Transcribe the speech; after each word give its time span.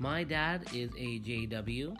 My 0.00 0.24
dad 0.24 0.66
is 0.72 0.88
a 0.96 1.20
JW. 1.20 1.94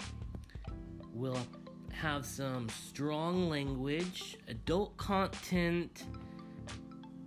We'll 1.12 1.46
have 1.92 2.24
some 2.24 2.66
strong 2.70 3.50
language, 3.50 4.38
adult 4.48 4.96
content, 4.96 6.06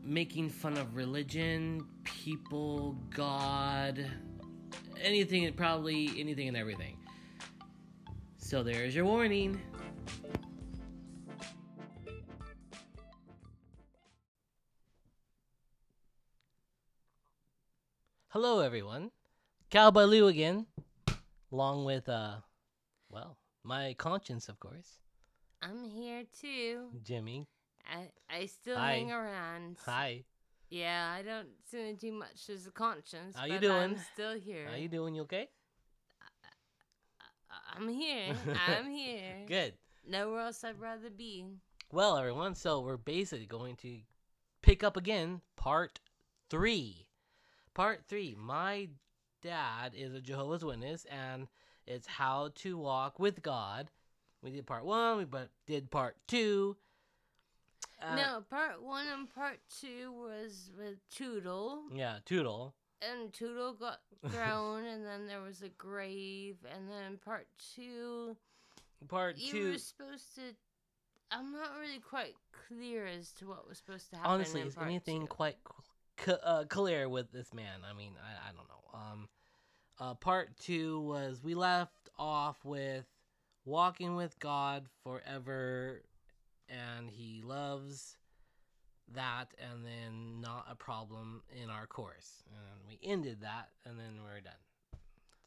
making 0.01 0.49
fun 0.49 0.75
of 0.77 0.95
religion, 0.95 1.85
people, 2.03 2.97
God, 3.11 4.03
anything, 4.99 5.53
probably 5.53 6.09
anything 6.17 6.47
and 6.47 6.57
everything. 6.57 6.97
So 8.39 8.63
there's 8.63 8.95
your 8.95 9.05
warning. 9.05 9.61
Hello, 18.29 18.61
everyone. 18.61 19.11
Cowboy 19.73 20.03
Lou 20.03 20.27
again, 20.27 20.67
along 21.51 21.83
with, 21.83 22.07
uh, 22.07 22.35
well, 23.09 23.39
my 23.63 23.95
conscience, 23.97 24.47
of 24.47 24.59
course, 24.59 24.99
I'm 25.63 25.83
here 25.89 26.25
too. 26.39 26.89
Jimmy. 27.01 27.47
I 27.91 28.11
I 28.29 28.45
still 28.45 28.77
Hi. 28.77 28.91
hang 28.91 29.11
around. 29.11 29.77
Hi. 29.87 30.25
Yeah, 30.69 31.11
I 31.17 31.23
don't 31.23 31.47
seem 31.65 31.95
to 31.97 31.99
do 31.99 32.11
much 32.11 32.51
as 32.53 32.67
a 32.67 32.71
conscience. 32.71 33.35
How 33.35 33.45
you 33.45 33.57
doing? 33.57 33.95
I'm 33.95 33.97
still 34.13 34.35
here. 34.35 34.67
How 34.69 34.75
you 34.75 34.89
doing? 34.89 35.15
You 35.15 35.23
okay? 35.23 35.49
I- 37.49 37.75
I'm 37.75 37.89
here. 37.89 38.35
I'm 38.67 38.91
here. 38.91 39.43
Good. 39.47 39.73
Nowhere 40.07 40.41
else 40.41 40.63
I'd 40.63 40.79
rather 40.79 41.09
be. 41.09 41.45
Well, 41.91 42.15
everyone, 42.15 42.53
so 42.53 42.81
we're 42.81 42.97
basically 42.97 43.47
going 43.47 43.77
to 43.77 44.01
pick 44.61 44.83
up 44.83 44.97
again 44.97 45.41
part 45.55 45.99
three. 46.51 47.07
Part 47.73 48.03
three. 48.07 48.35
My 48.37 48.89
dad 49.43 49.91
is 49.95 50.13
a 50.13 50.21
Jehovah's 50.21 50.63
Witness, 50.65 51.05
and 51.05 51.47
it's 51.85 52.07
how 52.07 52.49
to 52.55 52.77
walk 52.77 53.19
with 53.19 53.41
God. 53.43 53.89
We 54.41 54.51
did 54.51 54.65
part 54.65 54.85
one, 54.85 55.17
we 55.17 55.25
but 55.25 55.49
did 55.67 55.91
part 55.91 56.15
two. 56.27 56.75
Uh, 58.01 58.15
no, 58.15 58.43
part 58.49 58.81
one 58.81 59.05
and 59.07 59.33
part 59.33 59.59
two 59.81 60.11
was 60.11 60.71
with 60.77 60.97
Toodle, 61.09 61.83
Yeah, 61.93 62.17
Toodle. 62.25 62.73
and 63.01 63.31
Toodle 63.31 63.73
got 63.73 63.99
thrown, 64.29 64.85
and 64.85 65.05
then 65.05 65.27
there 65.27 65.41
was 65.41 65.61
a 65.61 65.69
grave, 65.69 66.57
and 66.73 66.89
then 66.89 67.17
part 67.23 67.47
two, 67.75 68.35
Part 69.07 69.37
you 69.37 69.51
two. 69.51 69.71
were 69.71 69.77
supposed 69.77 70.35
to. 70.35 70.41
I'm 71.31 71.51
not 71.51 71.71
really 71.79 71.99
quite 71.99 72.35
clear 72.67 73.05
as 73.07 73.31
to 73.33 73.47
what 73.47 73.67
was 73.67 73.77
supposed 73.77 74.09
to 74.11 74.17
happen. 74.17 74.31
Honestly, 74.31 74.61
is 74.61 74.75
anything 74.81 75.21
two. 75.21 75.27
quite 75.27 75.57
c- 76.19 76.33
uh, 76.43 76.65
clear 76.65 77.07
with 77.09 77.31
this 77.31 77.53
man? 77.53 77.81
I 77.89 77.93
mean, 77.93 78.13
I, 78.21 78.49
I 78.49 78.51
don't 78.53 78.67
know. 78.67 78.99
Um, 78.99 79.29
uh, 79.99 80.13
part 80.15 80.57
two 80.59 80.99
was 81.01 81.41
we 81.43 81.55
left 81.55 82.09
off 82.17 82.63
with 82.63 83.05
walking 83.65 84.15
with 84.15 84.39
God 84.39 84.87
forever, 85.03 86.01
and 86.69 87.09
He 87.09 87.41
loves 87.43 88.17
that, 89.13 89.53
and 89.59 89.85
then 89.85 90.41
not 90.41 90.65
a 90.69 90.75
problem 90.75 91.43
in 91.61 91.69
our 91.69 91.85
course. 91.87 92.43
And 92.47 92.87
we 92.87 92.99
ended 93.07 93.41
that, 93.41 93.69
and 93.85 93.99
then 93.99 94.19
we're 94.23 94.41
done. 94.41 94.53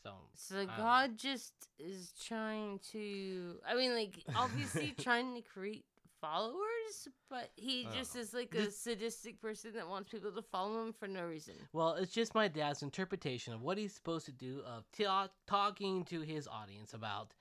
So, 0.03 0.13
So 0.35 0.57
don't. 0.57 0.77
God 0.77 1.19
just 1.19 1.53
is 1.79 2.13
trying 2.25 2.79
to. 2.93 3.57
I 3.69 3.75
mean, 3.75 3.93
like 3.95 4.23
obviously 4.35 4.95
trying 5.01 5.35
to 5.35 5.41
create 5.43 5.85
followers, 6.21 7.09
but 7.31 7.51
he 7.57 7.87
just 7.95 8.17
is 8.17 8.33
like 8.33 8.55
a 8.55 8.71
sadistic 8.71 9.41
person 9.41 9.73
that 9.75 9.89
wants 9.89 10.11
people 10.11 10.33
to 10.33 10.43
follow 10.43 10.83
him 10.83 10.93
for 10.93 11.07
no 11.09 11.25
reason. 11.25 11.55
Well, 11.73 11.95
it's 11.95 12.13
just 12.13 12.35
my 12.35 12.49
dad's 12.49 12.83
interpretation 12.83 13.53
of 13.53 13.63
what 13.63 13.79
he's 13.79 13.95
supposed 13.95 14.27
to 14.27 14.33
do 14.33 14.63
of 14.67 14.85
ta- 14.97 15.29
talking 15.47 16.05
to 16.07 16.21
his 16.21 16.49
audience 16.49 16.95
about 16.95 17.35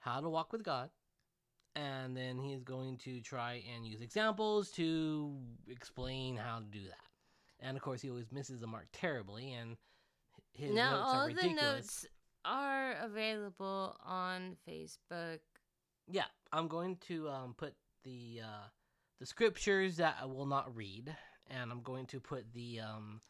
how 0.00 0.20
to 0.20 0.28
walk 0.28 0.52
with 0.52 0.62
God. 0.62 0.90
And 1.76 2.16
then 2.16 2.38
he's 2.38 2.64
going 2.64 2.96
to 2.98 3.20
try 3.20 3.62
and 3.74 3.86
use 3.86 4.00
examples 4.00 4.70
to 4.72 5.36
explain 5.68 6.36
how 6.36 6.58
to 6.58 6.64
do 6.64 6.84
that. 6.86 6.96
And 7.60 7.76
of 7.76 7.82
course, 7.82 8.00
he 8.02 8.10
always 8.10 8.32
misses 8.32 8.60
the 8.60 8.66
mark 8.66 8.86
terribly, 8.92 9.52
and 9.52 9.76
his 10.54 10.72
now 10.72 10.92
notes 10.92 11.04
all 11.06 11.14
are 11.14 11.28
the 11.28 11.34
ridiculous. 11.34 11.62
notes 11.62 12.06
are 12.44 12.92
available 13.02 13.96
on 14.04 14.56
Facebook. 14.68 15.40
Yeah, 16.10 16.24
I'm 16.52 16.68
going 16.68 16.96
to 17.08 17.28
um, 17.28 17.54
put 17.56 17.74
the 18.08 18.42
uh, 18.42 18.66
the 19.20 19.26
scriptures 19.26 19.96
that 19.96 20.16
I 20.20 20.26
will 20.26 20.46
not 20.46 20.74
read, 20.74 21.14
and 21.50 21.70
I'm 21.70 21.82
going 21.82 22.06
to 22.06 22.20
put 22.20 22.52
the 22.52 22.80
um, 22.80 23.20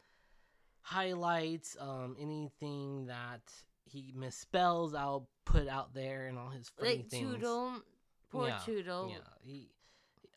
highlights, 0.83 1.77
um, 1.81 2.17
anything 2.21 3.07
that 3.07 3.41
he 3.85 4.13
misspells, 4.17 4.95
I'll 4.95 5.29
put 5.45 5.69
out 5.69 5.95
there, 5.95 6.27
and 6.27 6.39
all 6.39 6.51
his 6.51 6.69
funny 6.69 6.97
Like 6.97 7.11
things. 7.11 7.35
Toodle, 7.35 7.83
poor 8.31 8.49
Yeah, 8.49 8.59
Toodle. 8.65 9.11
Yeah, 9.11 9.17
he. 9.41 9.71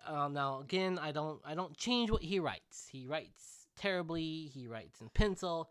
Uh, 0.07 0.27
now 0.29 0.61
again, 0.61 0.97
I 0.99 1.11
don't 1.11 1.39
I 1.45 1.53
don't 1.53 1.77
change 1.77 2.09
what 2.09 2.23
he 2.23 2.39
writes. 2.39 2.87
He 2.91 3.05
writes 3.05 3.67
terribly. 3.77 4.49
He 4.53 4.67
writes 4.67 4.99
in 5.01 5.09
pencil. 5.09 5.69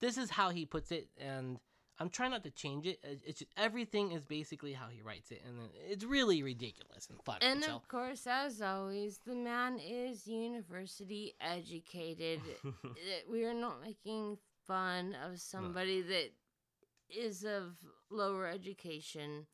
This 0.00 0.18
is 0.18 0.30
how 0.30 0.50
he 0.50 0.66
puts 0.66 0.92
it, 0.92 1.08
and 1.18 1.58
I'm 2.00 2.08
trying 2.10 2.30
not 2.30 2.42
to 2.44 2.50
change 2.50 2.86
it. 2.86 2.98
It- 3.04 3.22
It's 3.26 3.38
just, 3.40 3.52
everything 3.56 4.12
is 4.12 4.24
basically 4.24 4.72
how 4.72 4.88
he 4.88 5.02
writes 5.02 5.30
it, 5.30 5.42
and 5.46 5.68
it's 5.88 6.04
really 6.04 6.42
ridiculous 6.42 7.08
and 7.10 7.22
funny. 7.24 7.40
And 7.42 7.62
so. 7.62 7.76
of 7.76 7.86
course, 7.88 8.26
as 8.26 8.62
always, 8.62 9.18
the 9.26 9.34
man 9.34 9.78
is 9.78 10.26
university 10.26 11.34
educated. 11.40 12.40
we 13.30 13.44
are 13.44 13.54
not 13.54 13.82
making 13.82 14.38
fun 14.66 15.14
of 15.26 15.40
somebody 15.40 16.00
that 16.02 16.30
is 17.10 17.44
of 17.44 17.76
lower 18.10 18.46
education. 18.46 19.46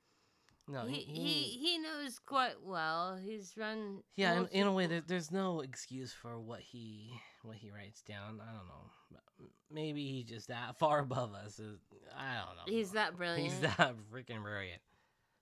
no, 0.68 0.84
he, 0.86 1.00
he, 1.00 1.20
he 1.24 1.42
he 1.66 1.78
knows 1.78 2.18
quite 2.18 2.62
well. 2.62 3.16
He's 3.16 3.54
run. 3.56 4.02
yeah. 4.16 4.38
In, 4.40 4.46
in 4.52 4.66
a 4.66 4.72
way, 4.72 4.86
there, 4.86 5.02
there's 5.06 5.30
no 5.32 5.60
excuse 5.60 6.12
for 6.12 6.38
what 6.40 6.60
he 6.60 7.12
what 7.46 7.56
he 7.56 7.70
writes 7.70 8.02
down. 8.02 8.40
I 8.40 8.52
don't 8.52 8.66
know. 8.66 9.48
Maybe 9.70 10.06
he's 10.06 10.24
just 10.24 10.48
that 10.48 10.76
far 10.78 11.00
above 11.00 11.34
us. 11.34 11.60
Uh, 11.60 11.76
I 12.16 12.36
don't 12.36 12.56
know. 12.56 12.62
He's 12.66 12.92
that 12.92 13.16
brilliant. 13.16 13.52
He's 13.52 13.60
that 13.60 13.94
freaking 14.12 14.42
brilliant. 14.42 14.80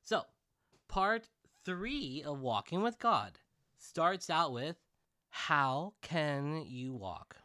So, 0.03 0.23
part 0.89 1.29
three 1.65 2.23
of 2.27 2.41
Walking 2.41 2.83
with 2.83 2.99
God 2.99 3.39
starts 3.79 4.31
out 4.31 4.53
with 4.53 4.77
How 5.31 5.95
can 6.03 6.65
you 6.67 6.93
walk 6.95 7.37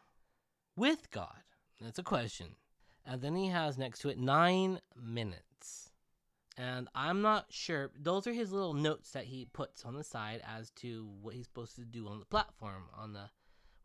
with 0.75 1.09
God? 1.11 1.43
That's 1.81 1.99
a 1.99 2.03
question. 2.03 2.55
And 3.05 3.21
then 3.21 3.35
he 3.35 3.47
has 3.47 3.77
next 3.77 3.99
to 3.99 4.09
it 4.09 4.19
nine 4.19 4.79
minutes. 4.95 5.89
And 6.57 6.89
I'm 6.93 7.21
not 7.21 7.45
sure. 7.49 7.89
Those 7.97 8.27
are 8.27 8.33
his 8.33 8.51
little 8.51 8.73
notes 8.73 9.11
that 9.11 9.23
he 9.23 9.45
puts 9.45 9.85
on 9.85 9.95
the 9.95 10.03
side 10.03 10.41
as 10.45 10.71
to 10.71 11.07
what 11.21 11.33
he's 11.33 11.45
supposed 11.45 11.77
to 11.77 11.85
do 11.85 12.07
on 12.07 12.19
the 12.19 12.25
platform 12.25 12.83
on 12.97 13.13
the 13.13 13.29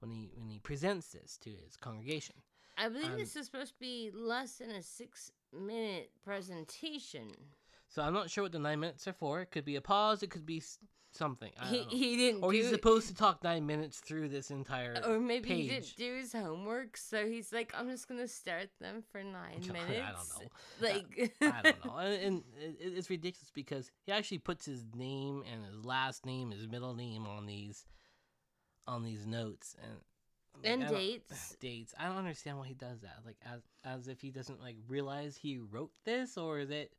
when 0.04 0.12
he 0.12 0.30
when 0.36 0.48
he 0.48 0.58
presents 0.58 1.08
this 1.08 1.38
to 1.38 1.50
his 1.50 1.76
congregation. 1.76 2.36
I 2.76 2.88
believe 2.88 3.12
um, 3.12 3.16
this 3.18 3.36
is 3.36 3.46
supposed 3.46 3.72
to 3.74 3.78
be 3.80 4.10
less 4.12 4.56
than 4.58 4.70
a 4.70 4.82
six 4.82 5.30
minute 5.52 6.10
presentation. 6.24 7.30
So 7.88 8.02
I'm 8.02 8.12
not 8.14 8.30
sure 8.30 8.42
what 8.44 8.52
the 8.52 8.58
nine 8.58 8.80
minutes 8.80 9.06
are 9.06 9.12
for. 9.12 9.40
It 9.40 9.50
could 9.50 9.64
be 9.64 9.76
a 9.76 9.80
pause. 9.80 10.22
It 10.22 10.30
could 10.30 10.44
be 10.46 10.60
something. 11.12 11.52
I 11.60 11.66
He 11.66 11.76
don't 11.78 11.92
know. 11.92 11.96
he 11.98 12.16
didn't 12.16 12.42
or 12.42 12.52
he's 12.52 12.66
it- 12.66 12.70
supposed 12.74 13.06
to 13.08 13.14
talk 13.14 13.44
nine 13.44 13.64
minutes 13.66 14.00
through 14.00 14.28
this 14.30 14.50
entire. 14.50 14.96
Or 15.06 15.20
maybe 15.20 15.48
he 15.50 15.68
page. 15.68 15.94
didn't 15.94 15.96
do 15.96 16.16
his 16.18 16.32
homework, 16.32 16.96
so 16.96 17.26
he's 17.28 17.52
like, 17.52 17.72
I'm 17.78 17.88
just 17.88 18.08
gonna 18.08 18.26
stare 18.26 18.58
at 18.58 18.70
them 18.80 19.04
for 19.12 19.22
nine 19.22 19.60
minutes. 19.60 19.84
I 19.90 20.12
don't 20.12 20.42
know. 20.42 20.48
Like 20.80 21.32
I 21.40 21.62
don't 21.62 21.84
know. 21.84 21.98
And, 21.98 22.14
and 22.24 22.42
it, 22.80 22.94
it's 22.96 23.08
ridiculous 23.10 23.52
because 23.54 23.92
he 24.04 24.10
actually 24.12 24.38
puts 24.38 24.66
his 24.66 24.84
name 24.96 25.44
and 25.52 25.64
his 25.64 25.84
last 25.84 26.26
name, 26.26 26.50
his 26.50 26.66
middle 26.66 26.94
name 26.94 27.26
on 27.28 27.46
these, 27.46 27.84
on 28.86 29.02
these 29.02 29.26
notes 29.26 29.76
and. 29.82 29.92
like, 30.62 30.72
And 30.72 30.88
dates. 30.88 31.56
Dates. 31.60 31.94
I 31.98 32.06
don't 32.06 32.16
understand 32.16 32.58
why 32.58 32.66
he 32.66 32.74
does 32.74 33.00
that. 33.02 33.18
Like 33.24 33.36
as 33.44 33.60
as 33.84 34.08
if 34.08 34.20
he 34.20 34.30
doesn't 34.30 34.60
like 34.60 34.76
realize 34.88 35.36
he 35.36 35.58
wrote 35.58 35.90
this, 36.04 36.36
or 36.38 36.58
is 36.60 36.70
it? 36.70 36.92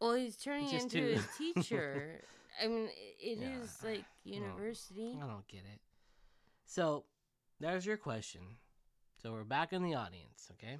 Well, 0.00 0.14
he's 0.14 0.36
turning 0.36 0.68
into 0.70 0.88
to- 1.00 1.14
his 1.14 1.26
teacher. 1.38 2.22
I 2.62 2.66
mean, 2.68 2.88
it 3.20 3.38
is 3.42 3.78
Yeah, 3.82 3.90
like 3.90 4.04
university. 4.24 5.16
I 5.22 5.26
don't 5.26 5.46
get 5.48 5.60
it. 5.60 5.80
So, 6.66 7.04
there's 7.58 7.84
your 7.86 7.96
question. 7.96 8.42
So 9.22 9.32
we're 9.32 9.44
back 9.44 9.72
in 9.72 9.82
the 9.82 9.94
audience, 9.94 10.50
okay? 10.52 10.78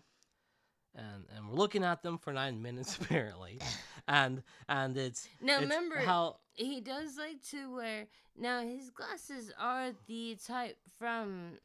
And 0.95 1.25
and 1.37 1.49
we're 1.49 1.55
looking 1.57 1.85
at 1.85 2.03
them 2.03 2.19
for 2.19 2.33
nine 2.33 2.61
minutes 2.61 2.97
apparently, 3.01 3.61
and 4.09 4.43
and 4.69 4.97
it's 4.97 5.29
Now 5.41 5.55
it's 5.55 5.63
remember, 5.63 5.99
how 6.01 6.37
he 6.55 6.81
does 6.81 7.17
like 7.17 7.43
to 7.51 7.73
wear. 7.75 8.07
Now 8.37 8.63
his 8.63 8.91
glasses 8.91 9.53
are 9.59 9.93
the 10.09 10.37
type 10.45 10.79
from 10.99 11.59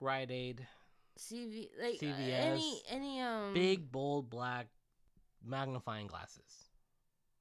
Rite 0.00 0.30
Aid, 0.32 0.66
CV, 1.18 1.68
like 1.80 1.94
uh, 2.02 2.06
CVS, 2.06 2.40
any 2.40 2.82
any 2.90 3.20
um 3.20 3.54
big 3.54 3.90
bold 3.92 4.28
black 4.30 4.66
magnifying 5.44 6.08
glasses. 6.08 6.70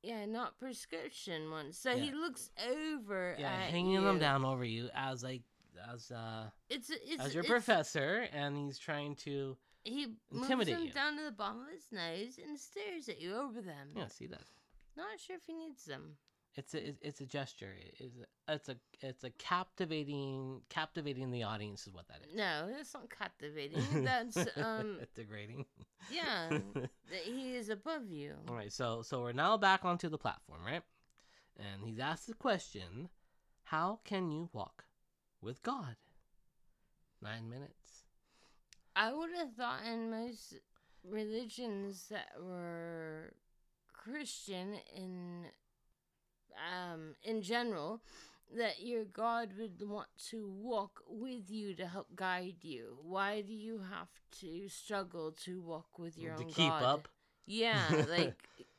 yeah, 0.04 0.26
not 0.26 0.60
prescription 0.60 1.50
ones. 1.50 1.76
So 1.78 1.98
he 1.98 2.12
looks 2.12 2.52
over 2.70 3.36
Yeah, 3.40 3.50
hanging 3.50 4.04
them 4.04 4.20
down 4.20 4.46
over 4.46 4.64
you 4.64 4.90
as 4.94 5.24
like 5.24 5.42
as 5.92 6.12
uh 6.12 6.50
It's 6.70 6.92
a- 6.92 7.12
it's 7.14 7.24
as 7.24 7.34
your 7.34 7.42
it's, 7.42 7.50
professor, 7.50 8.28
and 8.32 8.56
he's 8.58 8.78
trying 8.78 9.16
to 9.26 9.58
He 9.86 10.08
moves 10.32 10.50
them 10.50 10.84
you. 10.86 10.92
down 10.92 11.16
to 11.18 11.24
the 11.24 11.32
bottom 11.32 11.62
of 11.62 11.70
his 11.72 11.86
nose 11.92 12.40
and 12.46 12.60
stares 12.60 13.08
at 13.08 13.22
you 13.22 13.36
over 13.36 13.62
them. 13.62 13.90
Yes, 13.96 14.18
he 14.18 14.28
does. 14.28 14.40
Not 14.98 15.20
sure 15.20 15.36
if 15.38 15.44
he 15.46 15.54
needs 15.54 15.86
them. 15.86 16.18
It's 16.58 16.74
a 16.74 16.78
it's- 16.78 16.98
it's 17.02 17.22
a 17.22 17.26
gesture. 17.26 17.74
It's 18.00 18.16
a, 18.18 18.54
it's 18.54 18.70
a 18.70 18.78
it's 19.02 19.24
a 19.26 19.30
captivating 19.32 20.62
captivating 20.70 21.30
the 21.32 21.44
audience 21.44 21.86
is 21.86 21.94
what 21.94 22.08
that 22.08 22.22
is. 22.28 22.34
No, 22.36 22.70
it's 22.80 22.94
not 22.94 23.10
captivating. 23.10 23.84
That's 24.06 24.38
um, 24.58 25.00
degrading. 25.16 25.66
yeah, 26.12 26.48
that 26.74 27.22
he 27.26 27.56
is 27.56 27.70
above 27.70 28.10
you. 28.10 28.36
All 28.48 28.56
right, 28.56 28.72
so 28.72 29.02
so 29.02 29.22
we're 29.22 29.34
now 29.34 29.58
back 29.58 29.84
onto 29.84 30.08
the 30.10 30.18
platform, 30.18 30.62
right? 30.66 30.82
And 31.58 31.84
he's 31.84 32.00
asked 32.00 32.28
the 32.28 32.34
question, 32.34 33.10
"How 33.66 34.00
can 34.06 34.32
you 34.32 34.50
walk 34.54 34.86
with 35.42 35.62
God?" 35.62 35.98
Nine 37.22 37.50
minutes. 37.50 37.85
I 38.96 39.14
would 39.14 39.30
have 39.38 39.54
thought 39.54 39.82
in 39.86 40.10
most 40.10 40.56
religions 41.04 42.06
that 42.10 42.30
were 42.42 43.34
Christian 43.94 44.76
in 44.96 45.46
um 46.74 47.16
in 47.24 47.42
general 47.42 48.02
that 48.56 48.80
your 48.82 49.04
God 49.06 49.50
would 49.60 49.82
want 49.88 50.08
to 50.30 50.48
walk 50.48 51.02
with 51.10 51.50
you 51.50 51.74
to 51.76 51.88
help 51.88 52.08
guide 52.16 52.58
you. 52.62 52.98
Why 53.02 53.42
do 53.42 53.54
you 53.54 53.82
have 53.92 54.08
to 54.42 54.70
struggle 54.70 55.32
to 55.46 55.62
walk 55.62 55.98
with 55.98 56.18
your 56.18 56.34
own? 56.34 56.38
to 56.40 56.44
own 56.46 56.50
keep 56.54 56.70
God? 56.70 56.84
up. 56.84 57.08
Yeah, 57.48 57.82
like 58.10 58.36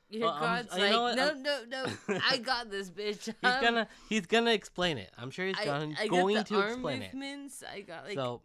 your 0.09 0.23
Well, 0.23 0.33
I'm- 0.35 0.67
God's 0.67 0.77
you 0.77 0.83
like, 0.83 0.93
no, 1.17 1.27
I'm- 1.27 1.43
no, 1.43 1.59
no, 1.69 2.19
I 2.31 2.37
got 2.53 2.71
this, 2.71 2.91
bitch. 2.91 3.25
He's 3.27 3.35
Um, 3.43 3.61
gonna 3.63 3.89
he's 4.09 4.27
gonna 4.27 4.53
explain 4.53 4.99
it. 4.99 5.11
I'm 5.19 5.31
sure 5.31 5.47
he's 5.47 5.59
I, 5.59 5.65
gonna, 5.65 5.95
I 5.99 6.07
going 6.07 6.37
got 6.37 6.47
the 6.49 6.55
to 6.55 6.61
arm 6.61 6.73
explain 6.73 7.03
it. 7.03 7.13
movements. 7.13 7.63
I 7.71 7.81
got 7.81 8.05
like 8.05 8.15
so, 8.15 8.43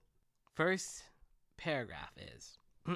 first 0.56 1.04
paragraph 1.62 2.12
is 2.36 2.58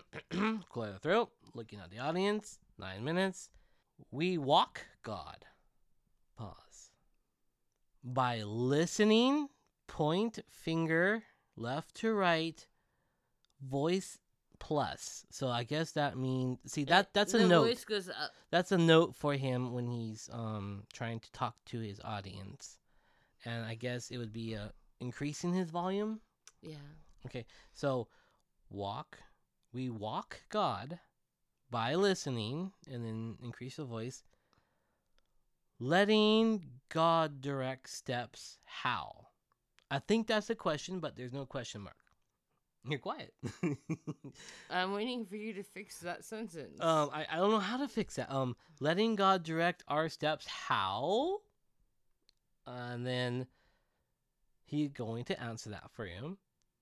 clear 0.70 0.92
the 0.92 1.00
throat, 1.00 1.30
looking 1.54 1.80
at 1.80 1.92
the 1.92 2.00
audience, 2.00 2.60
nine 2.78 3.04
minutes. 3.04 3.50
We 4.12 4.38
walk 4.38 4.82
God. 5.04 5.46
Pause. 6.38 6.90
By 8.04 8.42
listening, 8.44 9.50
point 9.88 10.40
finger 10.50 11.24
left 11.56 11.96
to 11.96 12.14
right, 12.14 12.66
voice 13.62 14.18
plus. 14.60 15.26
So 15.30 15.48
I 15.48 15.64
guess 15.64 15.92
that 15.92 16.18
means 16.18 16.60
see 16.66 16.84
that 16.86 17.14
that's 17.14 17.34
a 17.34 17.40
the 17.40 17.48
note. 17.48 17.68
voice 17.68 17.86
goes 17.86 18.10
up. 18.10 18.32
That's 18.52 18.72
a 18.72 18.78
note 18.78 19.16
for 19.16 19.34
him 19.36 19.74
when 19.74 19.88
he's 19.88 20.30
um 20.34 20.84
trying 20.92 21.20
to 21.20 21.32
talk 21.32 21.56
to 21.68 21.80
his 21.80 22.00
audience. 22.04 22.78
And 23.46 23.64
I 23.64 23.76
guess 23.76 24.10
it 24.10 24.18
would 24.18 24.34
be 24.34 24.56
uh, 24.56 24.70
increasing 25.00 25.54
his 25.54 25.70
volume. 25.70 26.20
Yeah. 26.64 26.78
Okay, 27.28 27.46
so 27.74 28.08
walk. 28.76 29.20
We 29.74 29.90
walk 29.90 30.42
God 30.50 31.00
by 31.72 31.96
listening 31.96 32.72
and 32.92 33.04
then 33.04 33.38
increase 33.44 33.78
the 33.78 33.86
voice. 33.86 34.24
Letting 35.80 36.64
God 36.90 37.42
direct 37.42 37.90
steps. 37.90 38.60
How? 38.66 39.28
I 39.90 40.00
think 40.00 40.28
that's 40.28 40.48
the 40.48 40.56
question, 40.56 41.00
but 41.00 41.16
there's 41.16 41.34
no 41.34 41.46
question 41.46 41.82
mark. 41.82 41.96
You're 42.88 43.00
quiet. 43.00 43.34
I'm 44.70 44.94
waiting 44.94 45.26
for 45.26 45.36
you 45.36 45.54
to 45.54 45.64
fix 45.64 46.00
that 46.00 46.24
sentence. 46.24 46.80
um, 46.80 47.10
I, 47.12 47.26
I 47.32 47.38
don't 47.38 47.52
know 47.52 47.60
how 47.60 47.78
to 47.78 47.88
fix 47.88 48.16
that. 48.16 48.32
Um, 48.32 48.56
letting 48.80 49.16
God 49.16 49.44
direct 49.44 49.84
our 49.88 50.08
steps. 50.08 50.46
How? 50.46 51.40
And 52.68 53.06
then 53.06 53.48
he's 54.66 54.92
going 54.92 55.26
to 55.26 55.42
answer 55.42 55.72
that 55.72 55.90
for 55.94 56.06
you 56.06 56.38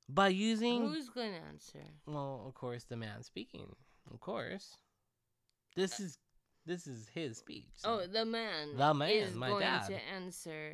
by 0.09 0.27
using 0.29 0.87
Who's 0.87 1.09
going 1.09 1.31
to 1.31 1.39
answer? 1.47 1.83
Well, 2.05 2.43
of 2.47 2.53
course, 2.53 2.83
the 2.85 2.97
man 2.97 3.23
speaking. 3.23 3.75
Of 4.11 4.19
course, 4.19 4.77
this 5.75 5.99
is 5.99 6.17
this 6.65 6.87
is 6.87 7.07
his 7.13 7.37
speech. 7.37 7.67
so 7.75 8.01
Oh, 8.01 8.07
the 8.07 8.25
man. 8.25 8.75
The 8.77 8.93
man, 8.93 9.09
is 9.09 9.33
my 9.35 9.49
going 9.49 9.61
dad. 9.61 9.87
to 9.87 9.97
answer. 10.15 10.71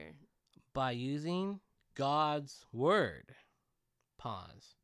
by 0.73 0.91
using 0.91 1.59
God's 1.95 2.65
word, 2.71 3.33
pause, 4.17 4.75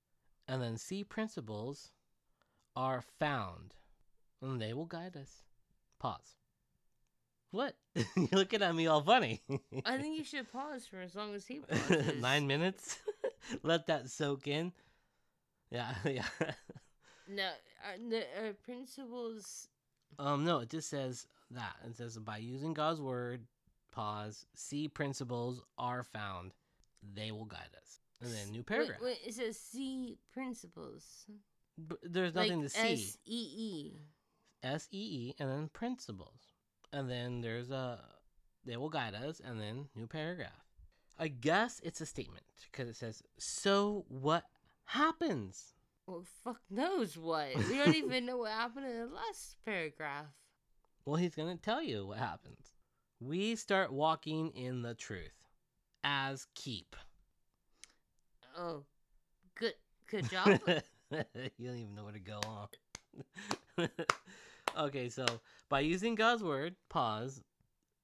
and 0.48 0.62
then 0.62 0.78
see 0.78 1.04
principles 1.04 1.92
are 2.76 3.04
found, 3.20 3.74
and 4.42 4.62
they 4.62 4.74
will 4.74 4.86
guide 4.86 5.16
us. 5.16 5.44
Pause. 6.00 6.36
What? 7.52 7.76
You're 7.96 8.28
looking 8.34 8.62
at 8.62 8.76
me 8.76 8.88
all 8.88 9.02
funny. 9.02 9.42
I 9.86 9.98
think 9.98 10.18
you 10.18 10.24
should 10.26 10.52
pause 10.52 10.86
for 10.86 11.00
as 11.00 11.16
long 11.16 11.34
as 11.36 11.46
he 11.48 11.60
pauses. 11.70 12.20
Nine 12.22 12.48
minutes. 12.48 12.98
Let 13.64 13.88
that 13.88 14.10
soak 14.10 14.48
in. 14.48 14.72
Yeah, 15.72 15.94
yeah. 16.06 16.26
No, 17.28 17.50
are, 17.84 18.48
are 18.48 18.54
principles. 18.54 19.68
Um, 20.20 20.46
no, 20.46 20.60
it 20.60 20.70
just 20.70 20.90
says 20.90 21.28
that. 21.52 21.76
It 21.86 21.98
says 21.98 22.18
by 22.18 22.38
using 22.38 22.74
God's 22.74 23.02
word, 23.02 23.42
pause, 23.92 24.46
see 24.56 24.88
principles 24.88 25.62
are 25.78 26.04
found. 26.04 26.54
They 27.14 27.32
will 27.32 27.46
guide 27.46 27.76
us. 27.82 28.00
And 28.22 28.32
then 28.32 28.52
new 28.52 28.64
paragraph. 28.64 29.00
wait, 29.02 29.20
it 29.26 29.34
says 29.34 29.58
see 29.58 30.18
principles. 30.34 31.26
But 31.78 32.00
there's 32.04 32.34
nothing 32.34 32.62
like 32.62 32.72
to 32.72 32.80
see. 32.80 32.94
S 32.94 33.18
E 33.26 33.48
E. 33.58 33.94
S 34.64 34.88
E 34.92 34.98
E 34.98 35.36
and 35.40 35.50
then 35.50 35.70
principles. 35.74 36.48
And 36.94 37.10
then 37.10 37.42
there's 37.42 37.72
a 37.72 38.00
they 38.66 38.78
will 38.78 38.90
guide 38.90 39.14
us 39.16 39.42
and 39.44 39.60
then 39.60 39.88
new 39.96 40.08
paragraph. 40.08 40.65
I 41.18 41.30
guess 41.30 41.80
it's 41.84 42.02
a 42.02 42.06
statement 42.06 42.44
because 42.72 42.90
it 42.90 42.96
says 42.96 43.24
so 43.38 44.06
what 44.10 44.44
happens? 44.86 45.74
Well, 46.08 46.24
fuck 46.44 46.62
knows 46.70 47.18
what. 47.18 47.56
We 47.70 47.78
don't 47.78 47.96
even 47.96 48.26
know 48.26 48.38
what 48.38 48.52
happened 48.52 48.86
in 48.86 48.98
the 48.98 49.16
last 49.16 49.56
paragraph. 49.66 50.26
Well, 51.06 51.16
he's 51.16 51.36
going 51.36 51.56
to 51.56 51.62
tell 51.62 51.82
you 51.82 52.08
what 52.08 52.18
happens. 52.18 52.74
We 53.20 53.56
start 53.56 53.92
walking 53.92 54.52
in 54.52 54.82
the 54.82 54.94
truth 54.94 55.34
as 56.04 56.48
keep. 56.54 56.96
Oh, 58.58 58.84
good, 59.56 59.74
good 60.10 60.30
job. 60.30 60.48
you 60.68 61.68
don't 61.68 61.78
even 61.78 61.96
know 61.96 62.04
where 62.04 62.14
to 62.14 62.20
go 62.20 62.40
on. 63.78 63.90
okay, 64.78 65.10
so 65.10 65.26
by 65.70 65.80
using 65.80 66.16
God's 66.16 66.44
word, 66.44 66.76
pause, 66.90 67.42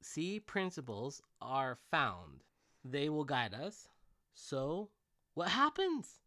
see 0.02 0.40
principles 0.40 1.22
are 1.42 1.78
found. 1.92 2.44
They 2.84 3.10
will 3.10 3.26
guide 3.26 3.54
us. 3.54 3.88
So, 4.34 4.90
what 5.34 5.50
happens? 5.50 6.22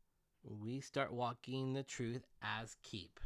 We 0.44 0.80
start 0.80 1.12
walking 1.12 1.72
the 1.72 1.82
truth 1.82 2.26
as 2.42 2.76
keep. 2.82 3.18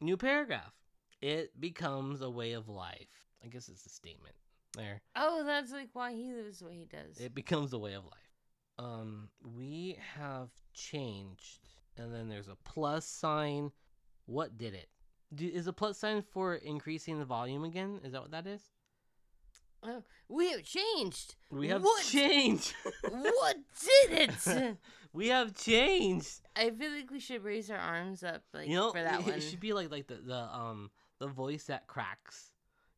New 0.00 0.16
paragraph. 0.16 0.72
It 1.20 1.58
becomes 1.60 2.20
a 2.20 2.30
way 2.30 2.52
of 2.52 2.68
life. 2.68 3.26
I 3.44 3.48
guess 3.48 3.68
it's 3.68 3.86
a 3.86 3.90
statement 3.90 4.34
there. 4.76 5.02
oh, 5.16 5.44
that's 5.44 5.72
like 5.72 5.90
why 5.92 6.12
he 6.12 6.32
lives 6.32 6.58
the 6.58 6.66
way 6.66 6.74
he 6.74 6.84
does. 6.86 7.18
It 7.18 7.34
becomes 7.34 7.72
a 7.72 7.78
way 7.78 7.94
of 7.94 8.04
life. 8.04 8.12
Um, 8.78 9.28
we 9.56 9.98
have 10.16 10.48
changed, 10.72 11.68
and 11.96 12.12
then 12.12 12.28
there's 12.28 12.48
a 12.48 12.56
plus 12.64 13.06
sign. 13.06 13.70
What 14.26 14.56
did 14.56 14.74
it? 14.74 14.88
Do, 15.34 15.46
is 15.46 15.66
a 15.66 15.72
plus 15.72 15.98
sign 15.98 16.22
for 16.22 16.54
increasing 16.56 17.18
the 17.18 17.24
volume 17.24 17.64
again? 17.64 18.00
Is 18.04 18.12
that 18.12 18.22
what 18.22 18.30
that 18.32 18.46
is? 18.46 18.62
Oh, 19.84 20.02
we 20.28 20.50
have 20.52 20.62
changed. 20.64 21.36
We 21.50 21.68
have 21.68 21.82
What? 21.82 22.04
changed. 22.04 22.74
what 23.10 23.56
did 24.08 24.30
it? 24.30 24.76
we 25.12 25.28
have 25.28 25.54
changed. 25.54 26.40
I 26.56 26.70
feel 26.70 26.90
like 26.92 27.10
we 27.10 27.20
should 27.20 27.44
raise 27.44 27.70
our 27.70 27.78
arms 27.78 28.22
up, 28.22 28.42
like 28.52 28.68
you 28.68 28.76
know, 28.76 28.92
for 28.92 29.02
that 29.02 29.20
it, 29.20 29.26
one. 29.26 29.34
it 29.34 29.40
should 29.40 29.60
be 29.60 29.72
like 29.72 29.90
like 29.90 30.06
the, 30.06 30.16
the 30.16 30.36
um 30.36 30.90
the 31.18 31.26
voice 31.28 31.64
that 31.64 31.86
cracks. 31.86 32.50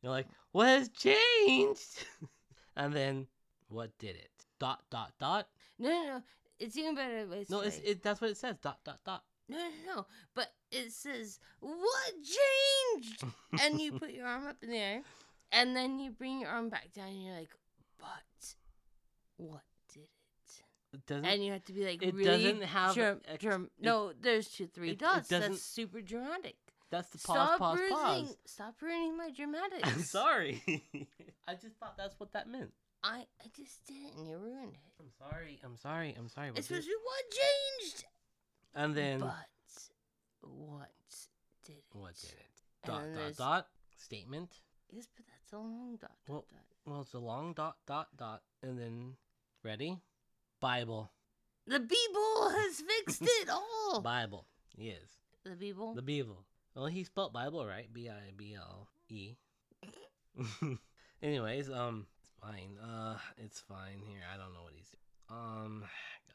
You're 0.02 0.12
like, 0.12 0.26
what 0.52 0.66
has 0.66 0.88
changed? 0.90 2.07
and 2.76 2.93
then 2.93 3.26
what 3.69 3.97
did 3.99 4.16
it? 4.16 4.31
Dot 4.59 4.83
dot 4.90 5.12
dot. 5.19 5.49
No, 5.78 5.88
no, 5.88 6.07
no. 6.07 6.23
It's 6.59 6.76
even 6.76 6.95
better. 6.95 7.26
It's 7.33 7.50
No, 7.50 7.61
it's 7.61 7.78
it. 7.85 8.02
That's 8.02 8.21
what 8.21 8.31
it 8.31 8.37
says. 8.37 8.57
Dot 8.62 8.78
dot 8.85 9.00
dot. 9.05 9.23
no, 9.49 9.59
no, 9.59 9.95
no. 9.97 10.07
But 10.35 10.52
it 10.71 10.90
says 10.93 11.38
what 11.61 12.12
changed, 12.23 13.25
and 13.62 13.81
you 13.81 13.93
put 13.93 14.11
your 14.11 14.26
arm 14.26 14.47
up 14.47 14.57
in 14.62 14.71
the 14.71 14.76
air, 14.78 15.02
and 15.53 15.75
then 15.76 15.99
you 15.99 16.11
bring 16.11 16.41
your 16.41 16.50
arm 16.50 16.69
back 16.69 16.93
down, 16.93 17.09
and 17.09 17.23
you're 17.25 17.35
like, 17.37 17.50
but 17.99 18.55
what 19.37 19.62
did 19.93 20.03
it? 20.03 20.09
It 20.93 21.07
doesn't. 21.07 21.25
And 21.25 21.45
you 21.45 21.53
have 21.53 21.65
to 21.65 21.73
be 21.73 21.85
like 21.85 22.03
it 22.03 22.15
really 22.15 22.43
doesn't 22.45 22.62
have 22.62 22.95
dram- 22.95 23.21
ex- 23.26 23.45
it- 23.45 23.71
no, 23.81 24.12
there's 24.21 24.49
two, 24.49 24.67
three 24.67 24.91
it- 24.91 24.93
it 24.93 24.99
dots. 24.99 25.29
doesn't- 25.29 25.53
That's 25.53 25.62
super 25.62 26.00
dramatic. 26.00 26.57
That's 26.91 27.09
the 27.11 27.19
pause, 27.19 27.37
stop 27.49 27.59
pause, 27.59 27.79
ruining, 27.79 27.97
pause. 27.97 28.37
Stop 28.47 28.75
ruining 28.81 29.17
my 29.17 29.31
dramatics. 29.37 29.83
I'm 29.88 30.03
sorry. 30.03 30.62
I 31.49 31.55
just 31.55 31.76
thought 31.81 31.97
that's 31.99 32.19
what 32.21 32.33
that 32.33 32.49
meant. 32.49 32.73
I, 33.03 33.26
I 33.41 33.49
just 33.57 33.85
did 33.87 33.97
it, 34.07 34.12
and 34.17 34.29
you 34.29 34.37
ruined 34.38 34.73
it. 34.75 34.81
I'm 35.00 35.11
sorry. 35.19 35.61
I'm 35.65 35.76
sorry. 35.76 36.15
I'm 36.17 36.29
sorry. 36.29 36.49
It's 36.55 36.71
We're 36.71 36.81
supposed 36.81 36.87
to 36.87 36.91
be 36.91 36.97
what 37.05 37.25
changed. 37.83 38.05
And 38.75 38.95
then 38.95 39.19
but 39.21 39.35
what 40.43 40.91
did 41.65 41.76
it? 41.76 41.85
what 41.93 42.15
did 42.15 42.31
it? 42.31 42.87
Dot 42.87 43.03
dot 43.15 43.37
dot 43.37 43.67
statement. 43.99 44.50
Yes, 44.91 45.09
but 45.17 45.26
that's 45.47 45.53
a 45.53 45.59
long 45.59 45.97
dot. 46.00 46.11
dot, 46.26 46.33
Well- 46.35 46.45
dot. 46.50 46.61
Well, 46.85 47.00
it's 47.03 47.15
a 47.15 47.19
long 47.19 47.53
dot 47.53 47.76
dot 47.87 48.09
dot, 48.17 48.43
and 48.62 48.79
then 48.79 49.17
ready, 49.65 49.99
Bible, 50.61 51.11
The 51.67 51.81
Bible 51.81 52.50
has 52.50 52.81
fixed 53.07 53.23
it 53.23 53.49
all. 53.50 54.00
Bible. 54.00 54.47
Yes. 54.76 55.00
The 55.45 55.57
Bible. 55.57 55.95
The 55.95 56.03
Bible. 56.03 56.45
Well, 56.76 56.87
he 56.87 57.03
spelled 57.03 57.33
Bible 57.33 57.67
right. 57.67 57.93
B 57.93 58.09
I 58.09 58.31
B 58.37 58.55
L 58.55 58.88
E. 59.09 59.35
Anyways, 61.23 61.71
um, 61.71 62.07
it's 62.21 62.31
fine. 62.41 62.79
Uh, 62.79 63.19
it's 63.38 63.61
fine 63.61 64.00
here. 64.07 64.21
I 64.33 64.37
don't 64.37 64.53
know 64.55 64.62
what 64.62 64.75
he's. 64.76 64.95
Um, 65.29 65.83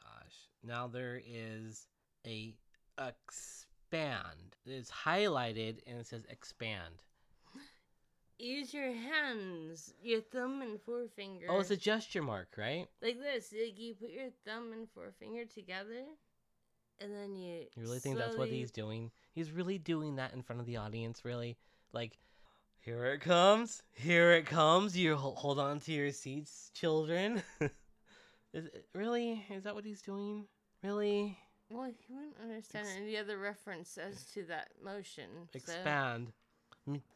gosh. 0.02 0.34
Now 0.62 0.86
there 0.86 1.20
is 1.24 1.86
a 2.26 2.54
expand. 2.98 4.56
It's 4.66 4.90
highlighted 4.90 5.78
and 5.86 5.98
it 6.00 6.06
says 6.06 6.24
expand. 6.28 7.02
Use 8.42 8.74
your 8.74 8.92
hands, 8.92 9.94
your 10.02 10.20
thumb 10.20 10.62
and 10.62 10.80
forefinger. 10.82 11.46
Oh, 11.48 11.60
it's 11.60 11.70
a 11.70 11.76
gesture 11.76 12.22
mark, 12.22 12.48
right? 12.58 12.88
like 13.00 13.20
this. 13.20 13.52
Like 13.52 13.78
you 13.78 13.94
put 13.94 14.10
your 14.10 14.30
thumb 14.44 14.72
and 14.72 14.88
forefinger 14.90 15.44
together, 15.44 16.02
and 17.00 17.14
then 17.14 17.36
you. 17.36 17.66
You 17.76 17.82
really 17.82 18.00
think 18.00 18.18
that's 18.18 18.36
what 18.36 18.48
he's 18.48 18.72
doing? 18.72 19.12
He's 19.30 19.52
really 19.52 19.78
doing 19.78 20.16
that 20.16 20.34
in 20.34 20.42
front 20.42 20.58
of 20.58 20.66
the 20.66 20.78
audience, 20.78 21.24
really? 21.24 21.56
Like, 21.92 22.18
here 22.80 23.06
it 23.06 23.20
comes, 23.20 23.80
here 23.94 24.32
it 24.32 24.46
comes. 24.46 24.96
You 24.96 25.14
hold 25.14 25.60
on 25.60 25.78
to 25.78 25.92
your 25.92 26.10
seats, 26.10 26.72
children. 26.74 27.44
Is 28.52 28.66
it, 28.66 28.86
really? 28.92 29.46
Is 29.50 29.62
that 29.62 29.76
what 29.76 29.84
he's 29.84 30.02
doing? 30.02 30.46
Really? 30.82 31.38
Well, 31.70 31.84
he 31.84 32.12
wouldn't 32.12 32.36
understand 32.42 32.88
Ex- 32.88 32.96
any 33.00 33.16
other 33.16 33.38
reference 33.38 33.96
as 33.98 34.24
to 34.34 34.42
that 34.46 34.70
motion. 34.84 35.30
Expand. 35.54 36.26
M- 36.26 36.32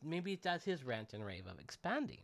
Maybe 0.03 0.39
that's 0.41 0.65
his 0.65 0.85
rant 0.85 1.13
and 1.13 1.25
rave 1.25 1.47
of 1.47 1.59
expanding. 1.59 2.21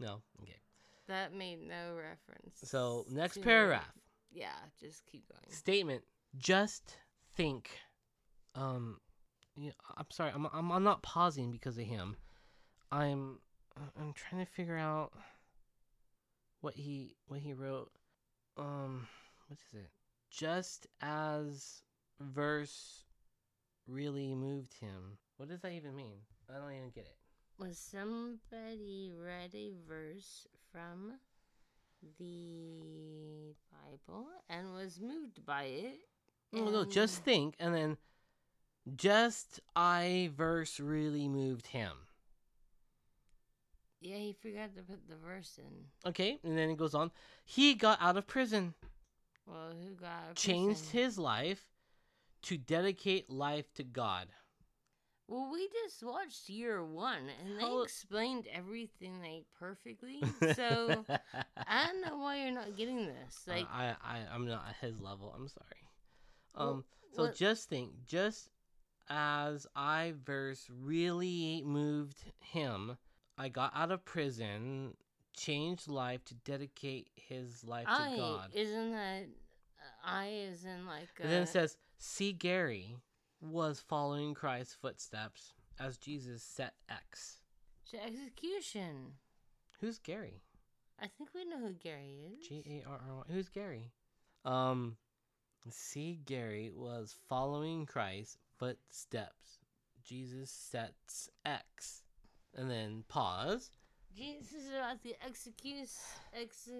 No? 0.00 0.22
Okay. 0.42 0.60
That 1.08 1.32
made 1.34 1.60
no 1.60 1.94
reference. 1.96 2.58
So, 2.64 3.06
next 3.10 3.42
paragraph. 3.42 3.84
Yeah, 4.32 4.48
just 4.80 5.06
keep 5.06 5.24
going. 5.28 5.50
Statement. 5.50 6.02
Just 6.36 6.96
think. 7.36 7.70
Um, 8.54 8.98
yeah, 9.56 9.72
I'm 9.96 10.06
sorry. 10.10 10.32
I'm, 10.34 10.46
I'm 10.52 10.70
I'm 10.72 10.82
not 10.82 11.02
pausing 11.02 11.52
because 11.52 11.78
of 11.78 11.84
him. 11.84 12.16
I'm 12.90 13.38
I'm 13.98 14.12
trying 14.12 14.44
to 14.44 14.50
figure 14.50 14.76
out 14.76 15.12
what 16.60 16.74
he 16.74 17.14
what 17.28 17.40
he 17.40 17.52
wrote. 17.52 17.90
Um, 18.58 19.06
what 19.48 19.58
is 19.58 19.80
it? 19.80 19.90
Just 20.30 20.86
as 21.00 21.82
verse 22.20 23.04
really 23.86 24.34
moved 24.34 24.74
him. 24.74 25.18
What 25.36 25.48
does 25.48 25.60
that 25.60 25.72
even 25.72 25.94
mean? 25.94 26.16
I 26.48 26.58
don't 26.58 26.72
even 26.72 26.90
get 26.90 27.04
it. 27.06 27.16
Was 27.58 27.78
somebody 27.78 29.12
read 29.18 29.54
a 29.54 29.72
verse 29.88 30.46
from 30.70 31.14
the 32.18 33.54
Bible 33.72 34.26
and 34.48 34.72
was 34.74 35.00
moved 35.00 35.44
by 35.44 35.64
it? 35.64 35.98
Oh, 36.54 36.64
no, 36.64 36.70
no, 36.70 36.84
just 36.84 37.24
think, 37.24 37.54
and 37.58 37.74
then 37.74 37.96
just 38.94 39.60
I 39.74 40.30
verse 40.36 40.78
really 40.78 41.28
moved 41.28 41.66
him. 41.68 41.92
Yeah, 44.00 44.16
he 44.16 44.32
forgot 44.34 44.76
to 44.76 44.82
put 44.82 45.08
the 45.08 45.16
verse 45.16 45.58
in. 45.58 46.08
Okay, 46.08 46.38
and 46.44 46.56
then 46.56 46.70
it 46.70 46.76
goes 46.76 46.94
on. 46.94 47.10
He 47.44 47.74
got 47.74 48.00
out 48.00 48.16
of 48.16 48.26
prison, 48.26 48.74
Well, 49.46 49.72
who 49.72 49.94
got 49.94 50.06
out 50.06 50.30
of 50.30 50.36
changed 50.36 50.80
prison? 50.90 50.98
his 50.98 51.18
life 51.18 51.64
to 52.42 52.56
dedicate 52.58 53.30
life 53.30 53.72
to 53.74 53.82
God. 53.82 54.28
Well, 55.28 55.50
we 55.52 55.68
just 55.84 56.02
watched 56.04 56.48
year 56.48 56.84
one, 56.84 57.28
and 57.42 57.58
they 57.58 57.62
How- 57.62 57.82
explained 57.82 58.46
everything 58.52 59.20
like 59.20 59.44
perfectly. 59.58 60.22
So 60.54 61.04
I 61.66 61.86
don't 61.86 62.00
know 62.02 62.18
why 62.18 62.42
you're 62.42 62.54
not 62.54 62.76
getting 62.76 63.06
this. 63.06 63.46
Uh, 63.48 63.52
I, 63.52 63.96
I, 64.04 64.20
I'm 64.32 64.46
not 64.46 64.64
at 64.68 64.76
his 64.86 65.00
level. 65.00 65.34
I'm 65.36 65.48
sorry. 65.48 65.66
Um, 66.54 66.84
so 67.12 67.24
what- 67.24 67.34
just 67.34 67.68
think, 67.68 67.90
just 68.06 68.50
as 69.08 69.66
I 69.74 70.14
verse 70.24 70.68
really 70.70 71.62
moved 71.64 72.18
him, 72.38 72.96
I 73.36 73.48
got 73.48 73.72
out 73.74 73.90
of 73.90 74.04
prison, 74.04 74.94
changed 75.36 75.88
life 75.88 76.24
to 76.26 76.34
dedicate 76.34 77.08
his 77.16 77.64
life 77.64 77.86
to 77.86 78.16
God. 78.16 78.50
isn't 78.54 78.92
that 78.92 79.26
I 80.04 80.28
is 80.28 80.64
in 80.64 80.86
like. 80.86 81.08
And 81.20 81.30
then 81.30 81.42
it 81.42 81.48
says, 81.48 81.76
see 81.98 82.32
Gary 82.32 82.96
was 83.40 83.80
following 83.80 84.34
Christ's 84.34 84.74
footsteps 84.74 85.52
as 85.78 85.98
Jesus 85.98 86.42
set 86.42 86.74
X. 86.88 87.38
so 87.84 87.98
execution. 87.98 89.12
Who's 89.80 89.98
Gary? 89.98 90.42
I 91.00 91.06
think 91.08 91.30
we 91.34 91.44
know 91.44 91.58
who 91.58 91.74
Gary 91.74 92.16
is. 92.32 92.46
G 92.46 92.64
A 92.66 92.88
R 92.88 93.00
R 93.08 93.16
Y. 93.16 93.22
Who's 93.28 93.48
Gary? 93.50 93.92
Um, 94.44 94.96
see 95.68 96.20
Gary 96.24 96.70
was 96.74 97.14
following 97.28 97.84
Christ's 97.84 98.38
footsteps. 98.58 99.58
Jesus 100.02 100.50
sets 100.50 101.28
X. 101.44 102.02
And 102.54 102.70
then 102.70 103.04
pause. 103.08 103.70
Jesus 104.16 104.52
is 104.52 104.68
about 104.70 105.02
the 105.02 105.14
execute. 105.22 105.90
Ex- 106.32 106.70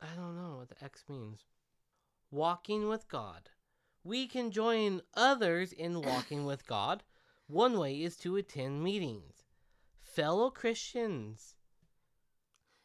I 0.00 0.06
don't 0.16 0.34
know 0.36 0.56
what 0.56 0.68
the 0.70 0.84
X 0.84 1.04
means. 1.08 1.44
Walking 2.32 2.88
with 2.88 3.06
God. 3.08 3.50
We 4.04 4.26
can 4.26 4.50
join 4.50 5.02
others 5.14 5.72
in 5.72 6.00
walking 6.02 6.44
with 6.46 6.66
God. 6.66 7.02
One 7.46 7.78
way 7.78 8.02
is 8.02 8.16
to 8.18 8.36
attend 8.36 8.82
meetings. 8.82 9.44
Fellow 10.00 10.50
Christians. 10.50 11.54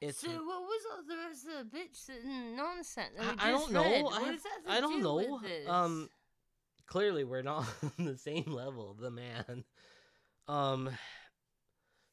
It's 0.02 0.20
so 0.20 0.28
what 0.28 0.62
was 0.62 0.82
all 0.92 1.04
the 1.08 1.16
rest 1.18 1.46
of 1.48 1.72
the 1.72 1.78
bitch 1.78 2.56
nonsense? 2.56 3.14
that 3.18 3.36
I, 3.40 3.48
I 3.48 3.52
don't 3.52 3.72
know. 3.72 3.82
I, 3.84 4.02
What 4.04 4.14
have- 4.24 4.34
does 4.34 4.44
that 4.44 4.50
have 4.58 4.66
to 4.66 4.72
I 4.72 4.82
don't 4.82 4.98
do 4.98 5.04
know. 5.68 5.72
Um 5.72 6.10
clearly 6.86 7.24
we're 7.24 7.42
not 7.42 7.66
on 8.00 8.06
the 8.06 8.18
same 8.18 8.46
level, 8.48 8.94
the 9.00 9.10
man. 9.12 9.64
Um 10.48 10.90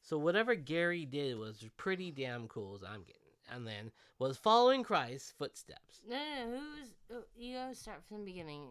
so 0.01 0.17
whatever 0.17 0.55
Gary 0.55 1.05
did 1.05 1.37
was 1.37 1.65
pretty 1.77 2.11
damn 2.11 2.47
cool 2.47 2.75
as 2.75 2.83
I'm 2.83 3.03
getting. 3.03 3.19
And 3.51 3.67
then 3.67 3.91
was 4.19 4.37
following 4.37 4.83
Christ's 4.83 5.33
footsteps. 5.37 6.01
No, 6.07 6.15
no, 6.15 6.57
who's 6.57 6.93
oh, 7.11 7.23
you 7.35 7.55
gotta 7.57 7.75
start 7.75 8.01
from 8.07 8.19
the 8.19 8.25
beginning. 8.25 8.67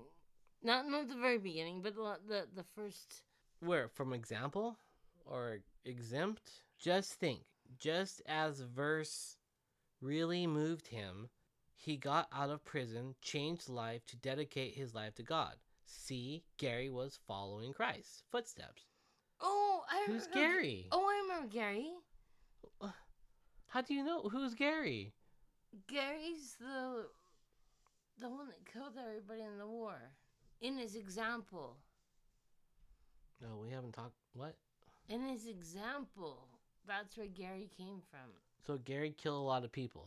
Not 0.62 0.88
not 0.88 1.08
the 1.08 1.16
very 1.16 1.38
beginning, 1.38 1.82
but 1.82 1.94
the 1.94 2.16
the, 2.26 2.46
the 2.54 2.64
first. 2.74 3.22
Where 3.60 3.88
from 3.88 4.12
example 4.12 4.76
or 5.24 5.58
exempt? 5.84 6.50
Just 6.78 7.14
think, 7.14 7.40
just 7.78 8.22
as 8.26 8.60
verse 8.60 9.36
really 10.00 10.46
moved 10.48 10.88
him, 10.88 11.28
he 11.76 11.96
got 11.96 12.28
out 12.32 12.50
of 12.50 12.64
prison, 12.64 13.14
changed 13.22 13.68
life 13.68 14.04
to 14.06 14.16
dedicate 14.16 14.74
his 14.74 14.94
life 14.94 15.14
to 15.16 15.22
God. 15.22 15.54
See, 15.86 16.42
Gary 16.58 16.90
was 16.90 17.20
following 17.26 17.72
Christ's 17.72 18.22
footsteps. 18.32 18.82
Oh, 19.40 19.82
I 19.88 20.04
Who's 20.06 20.26
remember- 20.32 20.34
Gary? 20.54 20.88
Oh, 20.90 21.04
I 21.04 21.22
remember 21.22 21.48
Gary. 21.52 21.90
How 23.68 23.80
do 23.80 23.94
you 23.94 24.04
know 24.04 24.22
who's 24.28 24.54
Gary? 24.54 25.12
Gary's 25.88 26.56
the 26.60 27.06
the 28.18 28.28
one 28.28 28.48
that 28.48 28.70
killed 28.70 28.92
everybody 28.98 29.40
in 29.42 29.56
the 29.58 29.66
war. 29.66 30.12
In 30.62 30.78
his 30.78 30.94
example, 30.94 31.76
No, 33.40 33.58
we 33.60 33.70
haven't 33.70 33.92
talked. 33.92 34.14
What? 34.34 34.54
in 35.08 35.20
his 35.28 35.46
example, 35.46 36.46
that's 36.86 37.16
where 37.16 37.26
Gary 37.26 37.68
came 37.76 38.00
from. 38.10 38.30
So 38.66 38.78
Gary 38.78 39.10
killed 39.10 39.42
a 39.42 39.46
lot 39.46 39.64
of 39.64 39.72
people. 39.72 40.06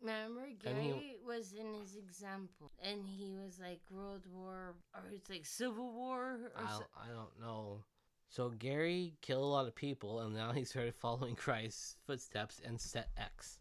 Remember, 0.00 0.44
And 0.64 0.78
he- 0.82 0.88
Gary 0.92 1.16
was 1.24 1.52
in 1.52 1.74
his 1.74 1.96
example, 1.96 2.70
and 2.82 3.06
he 3.06 3.34
was 3.36 3.58
like 3.60 3.80
World 3.90 4.26
War, 4.26 4.74
or 4.94 5.02
it's 5.12 5.28
like 5.30 5.44
Civil 5.46 5.92
War, 5.92 6.50
or 6.56 6.64
I 6.64 6.78
so- 6.78 6.86
I 6.96 7.08
don't 7.08 7.38
know. 7.40 7.84
So 8.28 8.50
Gary 8.50 9.14
killed 9.20 9.44
a 9.44 9.46
lot 9.46 9.66
of 9.68 9.74
people, 9.74 10.20
and 10.20 10.34
now 10.34 10.52
he 10.58 10.64
started 10.64 10.94
following 10.94 11.36
Christ's 11.36 11.96
footsteps 12.06 12.60
and 12.64 12.80
set 12.80 13.10
X. 13.16 13.60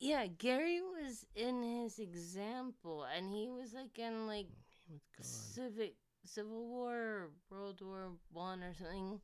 yeah. 0.00 0.26
Gary 0.26 0.80
was 0.82 1.24
in 1.34 1.62
his 1.62 1.98
example, 1.98 3.04
and 3.04 3.32
he 3.32 3.48
was 3.48 3.72
like 3.72 3.98
in 3.98 4.26
like 4.26 4.48
Was 4.90 5.00
gone. 5.16 5.24
civic 5.24 5.94
Civil 6.24 6.66
War, 6.66 7.30
World 7.50 7.80
War 7.80 8.12
One, 8.32 8.62
or 8.62 8.74
something. 8.74 9.20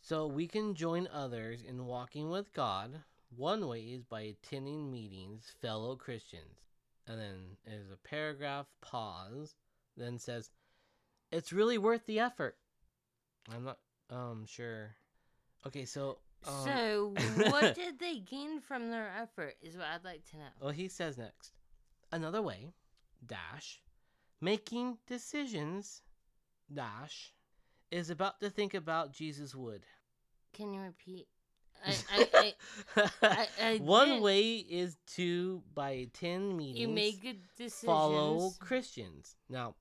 So 0.00 0.26
we 0.26 0.46
can 0.46 0.74
join 0.74 1.08
others 1.12 1.62
in 1.62 1.86
walking 1.86 2.30
with 2.30 2.52
God. 2.52 3.02
One 3.36 3.66
way 3.68 3.80
is 3.80 4.04
by 4.04 4.22
attending 4.22 4.90
meetings, 4.90 5.52
fellow 5.60 5.96
Christians. 5.96 6.58
And 7.06 7.18
then 7.18 7.56
there's 7.64 7.90
a 7.90 7.96
paragraph 7.96 8.66
pause, 8.80 9.54
then 9.96 10.18
says, 10.18 10.50
"It's 11.30 11.52
really 11.52 11.78
worth 11.78 12.06
the 12.06 12.20
effort." 12.20 12.56
I'm 13.52 13.64
not 13.64 13.78
um 14.10 14.46
sure. 14.46 14.96
Okay, 15.66 15.84
so 15.84 16.18
um, 16.46 16.64
so, 16.64 17.14
what 17.50 17.74
did 17.74 17.98
they 17.98 18.18
gain 18.18 18.60
from 18.60 18.90
their 18.90 19.08
effort? 19.20 19.56
Is 19.62 19.76
what 19.76 19.86
I'd 19.86 20.04
like 20.04 20.24
to 20.30 20.38
know. 20.38 20.48
Well, 20.60 20.70
he 20.70 20.88
says 20.88 21.16
next. 21.16 21.52
Another 22.10 22.42
way, 22.42 22.72
dash, 23.26 23.80
making 24.42 24.98
decisions, 25.06 26.02
dash, 26.72 27.32
is 27.90 28.10
about 28.10 28.40
to 28.40 28.50
think 28.50 28.74
about 28.74 29.12
Jesus 29.12 29.54
would. 29.54 29.86
Can 30.52 30.74
you 30.74 30.80
repeat? 30.82 31.26
I, 31.84 32.24
I, 32.34 32.54
I, 33.22 33.46
I 33.62 33.76
One 33.78 34.20
way 34.20 34.56
is 34.56 34.96
to, 35.14 35.62
by 35.74 36.08
10 36.12 36.56
meetings, 36.56 36.78
you 36.78 36.88
make 36.88 37.22
good 37.22 37.38
decisions. 37.56 37.86
follow 37.86 38.50
Christians. 38.60 39.36
Now, 39.48 39.74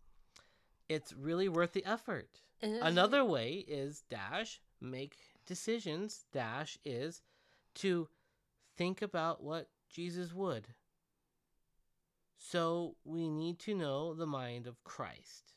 it's 0.89 1.13
really 1.13 1.49
worth 1.49 1.73
the 1.73 1.85
effort. 1.85 2.29
And 2.61 2.73
this 2.73 2.81
is- 2.81 2.87
Another 2.87 3.25
way 3.25 3.53
is 3.67 4.03
dash 4.09 4.61
make 4.79 5.15
decisions 5.45 6.25
dash 6.31 6.77
is 6.83 7.21
to 7.75 8.07
think 8.77 9.01
about 9.01 9.43
what 9.43 9.67
Jesus 9.89 10.33
would. 10.33 10.67
So 12.51 12.95
we 13.05 13.29
need 13.29 13.59
to 13.59 13.73
know 13.73 14.13
the 14.13 14.25
mind 14.27 14.67
of 14.67 14.83
Christ. 14.83 15.53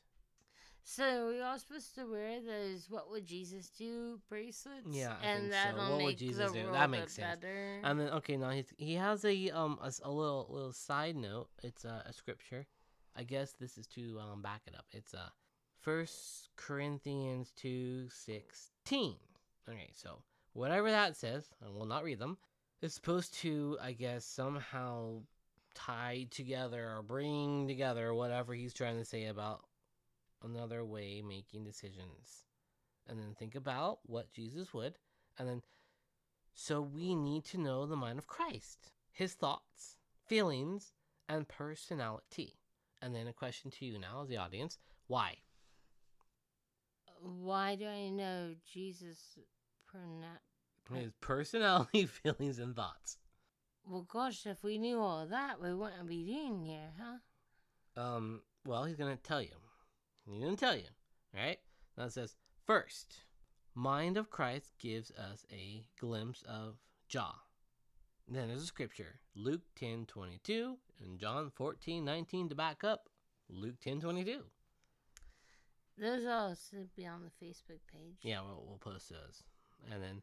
So 0.85 1.27
we 1.27 1.41
all 1.41 1.59
supposed 1.59 1.93
to 1.95 2.05
wear 2.09 2.39
those 2.39 2.89
"What 2.89 3.11
would 3.11 3.25
Jesus 3.25 3.69
do" 3.69 4.21
bracelets? 4.29 4.87
Yeah, 4.89 5.15
I 5.21 5.25
and 5.25 5.41
think 5.41 5.53
so. 5.53 5.59
that'll 5.59 5.79
What 5.89 5.91
would 5.97 6.05
make 6.05 6.17
Jesus 6.17 6.51
the 6.51 6.57
do? 6.59 6.63
world 6.63 6.75
That 6.75 6.89
makes 6.89 7.13
sense. 7.13 7.39
better. 7.41 7.81
And 7.83 7.99
then 7.99 8.09
okay, 8.11 8.37
now 8.37 8.51
he's, 8.51 8.71
he 8.77 8.93
has 8.93 9.25
a 9.25 9.49
um 9.49 9.77
a, 9.81 9.91
a 10.03 10.11
little 10.11 10.47
little 10.49 10.71
side 10.71 11.17
note. 11.17 11.49
It's 11.63 11.83
a, 11.83 12.03
a 12.05 12.13
scripture. 12.13 12.65
I 13.13 13.23
guess 13.23 13.53
this 13.59 13.77
is 13.77 13.87
to 13.87 14.19
um 14.19 14.41
back 14.41 14.61
it 14.67 14.75
up. 14.75 14.85
It's 14.91 15.13
uh 15.13 15.29
First 15.81 16.49
Corinthians 16.55 17.51
two 17.57 18.07
sixteen. 18.09 19.17
Okay, 19.67 19.89
so 19.93 20.21
whatever 20.53 20.89
that 20.91 21.17
says, 21.17 21.49
I 21.65 21.69
will 21.69 21.87
not 21.87 22.05
read 22.05 22.19
them. 22.19 22.37
It's 22.81 22.93
supposed 22.93 23.33
to, 23.41 23.77
I 23.81 23.91
guess, 23.93 24.23
somehow 24.23 25.23
tie 25.75 26.27
together 26.31 26.89
or 26.95 27.03
bring 27.03 27.67
together 27.67 28.13
whatever 28.13 28.53
he's 28.53 28.73
trying 28.73 28.97
to 28.97 29.05
say 29.05 29.25
about 29.25 29.65
another 30.43 30.83
way 30.83 31.21
making 31.21 31.63
decisions. 31.63 32.45
And 33.07 33.19
then 33.19 33.35
think 33.37 33.53
about 33.53 33.99
what 34.05 34.31
Jesus 34.31 34.73
would, 34.73 34.95
and 35.37 35.47
then 35.47 35.61
so 36.55 36.81
we 36.81 37.13
need 37.15 37.43
to 37.45 37.59
know 37.59 37.85
the 37.85 37.97
mind 37.97 38.17
of 38.17 38.27
Christ, 38.27 38.91
his 39.11 39.33
thoughts, 39.33 39.97
feelings, 40.25 40.93
and 41.27 41.47
personality. 41.47 42.53
And 43.01 43.13
then 43.13 43.27
a 43.27 43.33
question 43.33 43.69
to 43.71 43.85
you 43.85 43.99
now, 43.99 44.21
as 44.23 44.29
the 44.29 44.37
audience 44.37 44.79
why? 45.07 45.35
Why 47.21 47.75
do 47.75 47.85
I 47.85 48.09
know 48.09 48.55
Jesus? 48.71 49.19
His 50.91 51.11
personality, 51.21 52.05
feelings, 52.23 52.59
and 52.59 52.75
thoughts. 52.75 53.17
Well, 53.87 54.05
gosh, 54.11 54.45
if 54.45 54.63
we 54.63 54.77
knew 54.77 54.99
all 54.99 55.25
that, 55.27 55.61
we 55.61 55.73
wouldn't 55.73 56.07
be 56.07 56.23
doing 56.23 56.63
here, 56.63 56.91
huh? 56.99 58.01
Um, 58.01 58.41
well, 58.65 58.83
he's 58.83 58.97
going 58.97 59.15
to 59.15 59.23
tell 59.23 59.41
you. 59.41 59.55
He's 60.25 60.43
to 60.43 60.55
tell 60.55 60.75
you, 60.75 60.89
right? 61.33 61.59
Now 61.97 62.05
it 62.05 62.13
says, 62.13 62.35
first, 62.65 63.17
mind 63.75 64.17
of 64.17 64.29
Christ 64.29 64.73
gives 64.79 65.11
us 65.11 65.45
a 65.51 65.85
glimpse 65.99 66.43
of 66.47 66.77
Jah. 67.07 67.35
Then 68.27 68.47
there's 68.47 68.63
a 68.63 68.67
scripture, 68.67 69.19
Luke 69.35 69.61
10 69.75 70.07
22 70.07 70.77
and 70.99 71.19
John 71.19 71.51
14 71.53 72.03
19 72.03 72.49
to 72.49 72.55
back 72.55 72.83
up 72.83 73.07
Luke 73.49 73.79
10 73.81 74.01
22. 74.01 74.41
Those 75.97 76.25
all 76.25 76.55
should 76.55 76.93
be 76.95 77.05
on 77.05 77.21
the 77.23 77.45
Facebook 77.45 77.79
page. 77.91 78.17
Yeah, 78.21 78.41
we'll, 78.41 78.65
we'll 78.67 78.79
post 78.79 79.09
those. 79.09 79.43
And 79.91 80.01
then 80.01 80.21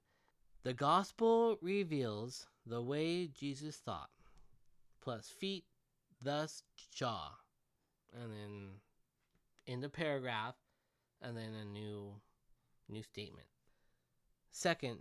the 0.63 0.73
gospel 0.73 1.59
reveals 1.61 2.47
the 2.67 2.83
way 2.83 3.27
Jesus 3.27 3.77
thought, 3.77 4.11
plus 5.01 5.29
feet, 5.29 5.65
thus 6.21 6.63
Jah. 6.95 7.33
And 8.13 8.33
then 8.33 8.69
in 9.67 9.81
the 9.81 9.89
paragraph, 9.89 10.55
and 11.21 11.37
then 11.37 11.55
a 11.61 11.65
new 11.65 12.21
new 12.89 13.03
statement. 13.03 13.47
Second, 14.51 14.99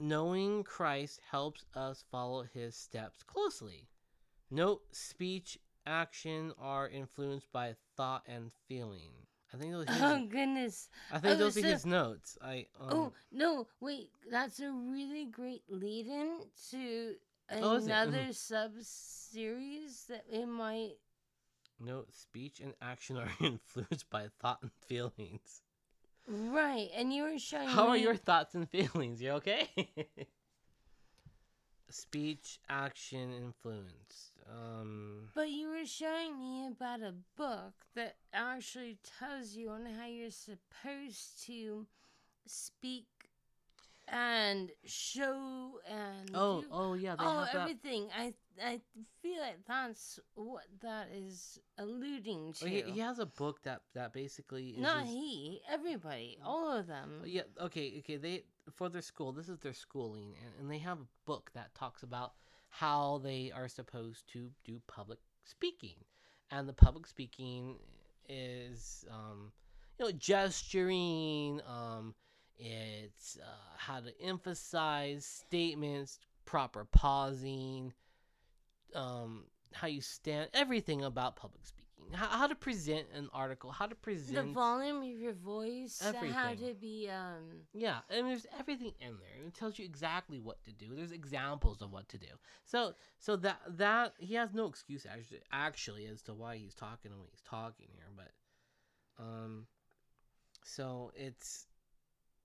knowing 0.00 0.64
Christ 0.64 1.20
helps 1.30 1.64
us 1.74 2.04
follow 2.10 2.42
his 2.42 2.74
steps 2.74 3.22
closely. 3.22 3.88
Note 4.50 4.82
speech, 4.92 5.58
action 5.86 6.52
are 6.58 6.88
influenced 6.88 7.52
by 7.52 7.74
thought 7.96 8.22
and 8.26 8.50
feeling. 8.66 9.27
I 9.52 9.56
think 9.56 9.72
those. 9.72 9.86
Oh 10.02 10.26
goodness. 10.28 10.88
I 11.10 11.18
think 11.18 11.34
Oh, 11.34 11.38
those 11.38 11.56
are 11.56 11.66
his 11.66 11.86
notes. 11.86 12.36
I 12.42 12.66
um, 12.80 12.90
oh 12.90 13.12
no! 13.32 13.66
Wait, 13.80 14.10
that's 14.30 14.60
a 14.60 14.70
really 14.70 15.26
great 15.26 15.62
lead-in 15.68 16.40
to 16.70 17.14
Oh, 17.50 17.76
another 17.76 18.26
Mhm. 18.28 18.34
sub-series 18.34 20.04
that 20.08 20.24
we 20.30 20.44
might. 20.44 20.96
no 21.80 22.04
speech 22.10 22.60
and 22.60 22.74
action 22.82 23.16
are 23.16 23.30
influenced 23.40 24.10
by 24.10 24.28
thought 24.40 24.58
and 24.62 24.72
feelings. 24.86 25.62
Right, 26.26 26.90
and 26.94 27.10
you 27.12 27.22
were 27.22 27.38
showing 27.38 27.68
How 27.68 27.88
are 27.88 27.96
your 27.96 28.16
thoughts 28.16 28.54
and 28.54 28.68
feelings? 28.68 29.22
You 29.22 29.30
okay? 29.40 29.68
speech, 31.90 32.60
action, 32.68 33.32
influence. 33.32 34.32
Um, 34.50 35.28
But 35.34 35.50
you 35.50 35.68
were 35.68 35.86
showing 35.86 36.38
me 36.38 36.68
about 36.68 37.00
a 37.02 37.14
book 37.36 37.74
that 37.94 38.16
actually 38.32 38.98
tells 39.18 39.54
you 39.54 39.70
on 39.70 39.86
how 39.86 40.06
you're 40.06 40.30
supposed 40.30 41.44
to 41.46 41.86
speak 42.46 43.06
and 44.10 44.70
show 44.86 45.80
and 45.86 46.30
oh, 46.34 46.62
do 46.62 46.66
oh 46.72 46.94
yeah, 46.94 47.14
they 47.16 47.24
oh 47.24 47.40
have 47.40 47.52
that. 47.52 47.60
everything. 47.62 48.08
I 48.16 48.32
I 48.62 48.80
feel 49.22 49.40
like 49.40 49.58
that's 49.66 50.18
what 50.34 50.64
that 50.80 51.08
is 51.14 51.58
alluding 51.76 52.54
to. 52.54 52.64
Oh, 52.64 52.68
he, 52.68 52.82
he 52.82 53.00
has 53.00 53.18
a 53.18 53.26
book 53.26 53.62
that 53.64 53.82
that 53.94 54.12
basically 54.12 54.70
is 54.70 54.78
Not 54.78 55.00
his- 55.00 55.10
he, 55.10 55.60
everybody, 55.70 56.38
all 56.42 56.72
of 56.72 56.86
them. 56.86 57.22
Yeah, 57.26 57.42
okay, 57.60 57.98
okay. 57.98 58.16
They 58.16 58.44
for 58.72 58.88
their 58.88 59.02
school. 59.02 59.32
This 59.32 59.48
is 59.48 59.58
their 59.58 59.74
schooling, 59.74 60.34
and, 60.42 60.54
and 60.60 60.70
they 60.70 60.78
have 60.78 60.98
a 60.98 61.06
book 61.26 61.50
that 61.54 61.74
talks 61.74 62.02
about 62.02 62.32
how 62.68 63.20
they 63.22 63.52
are 63.54 63.68
supposed 63.68 64.28
to 64.32 64.50
do 64.64 64.80
public 64.86 65.18
speaking, 65.44 65.96
and 66.50 66.68
the 66.68 66.72
public 66.72 67.06
speaking 67.06 67.76
is, 68.28 69.04
um, 69.10 69.52
you 69.98 70.06
know, 70.06 70.12
gesturing. 70.12 71.60
Um, 71.66 72.14
it's 72.58 73.38
uh, 73.40 73.76
how 73.76 74.00
to 74.00 74.12
emphasize 74.20 75.24
statements, 75.24 76.18
proper 76.44 76.84
pausing, 76.84 77.92
um, 78.94 79.44
how 79.72 79.86
you 79.86 80.00
stand, 80.00 80.48
everything 80.52 81.04
about 81.04 81.36
public 81.36 81.64
speaking. 81.64 81.77
How, 82.12 82.26
how 82.26 82.46
to 82.46 82.54
present 82.54 83.06
an 83.14 83.28
article, 83.32 83.70
how 83.70 83.86
to 83.86 83.94
present 83.94 84.48
The 84.48 84.52
volume 84.52 85.02
of 85.02 85.20
your 85.20 85.34
voice, 85.34 86.00
uh, 86.02 86.12
how 86.32 86.54
to 86.54 86.74
be 86.74 87.08
um 87.10 87.66
Yeah, 87.74 87.98
and 88.08 88.26
there's 88.26 88.46
everything 88.58 88.92
in 89.00 89.18
there, 89.18 89.36
and 89.38 89.48
it 89.48 89.54
tells 89.54 89.78
you 89.78 89.84
exactly 89.84 90.40
what 90.40 90.62
to 90.64 90.72
do. 90.72 90.94
There's 90.94 91.12
examples 91.12 91.82
of 91.82 91.92
what 91.92 92.08
to 92.10 92.18
do. 92.18 92.26
So, 92.64 92.94
so 93.18 93.36
that 93.36 93.60
that 93.76 94.14
he 94.18 94.34
has 94.34 94.54
no 94.54 94.66
excuse 94.66 95.06
actually, 95.06 95.40
actually 95.52 96.06
as 96.06 96.22
to 96.22 96.34
why 96.34 96.56
he's 96.56 96.74
talking 96.74 97.12
and 97.12 97.20
way 97.20 97.26
he's 97.30 97.42
talking 97.42 97.88
here. 97.92 98.08
But, 98.16 98.30
um, 99.22 99.66
so 100.64 101.12
it's 101.14 101.66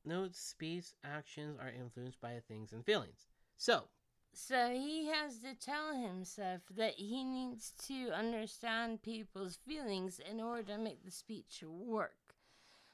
notes, 0.05 0.39
speech, 0.39 0.87
actions 1.03 1.57
are 1.59 1.69
influenced 1.69 2.19
by 2.19 2.39
things 2.47 2.73
and 2.73 2.85
feelings. 2.85 3.27
So, 3.57 3.87
So 4.33 4.69
he 4.71 5.07
has 5.07 5.37
to 5.39 5.53
tell 5.53 5.95
himself 5.95 6.61
that 6.75 6.95
he 6.95 7.23
needs 7.23 7.71
to 7.87 8.09
understand 8.09 9.03
people's 9.03 9.57
feelings 9.67 10.19
in 10.19 10.41
order 10.41 10.63
to 10.73 10.77
make 10.77 11.05
the 11.05 11.11
speech 11.11 11.63
work. 11.65 12.35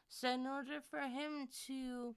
So 0.10 0.30
in 0.30 0.46
order 0.46 0.82
for 0.90 1.00
him 1.00 1.48
to 1.68 2.16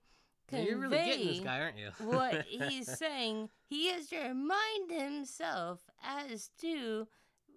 convey 0.48 0.64
you're 0.64 0.78
really 0.78 0.96
getting 0.96 1.26
this 1.28 1.40
guy, 1.40 1.60
aren't 1.60 1.78
you? 1.78 1.90
what 2.06 2.42
he's 2.48 2.98
saying, 2.98 3.48
he 3.64 3.88
has 3.88 4.08
to 4.08 4.18
remind 4.18 4.90
himself 4.90 5.80
as 6.02 6.50
to 6.60 7.06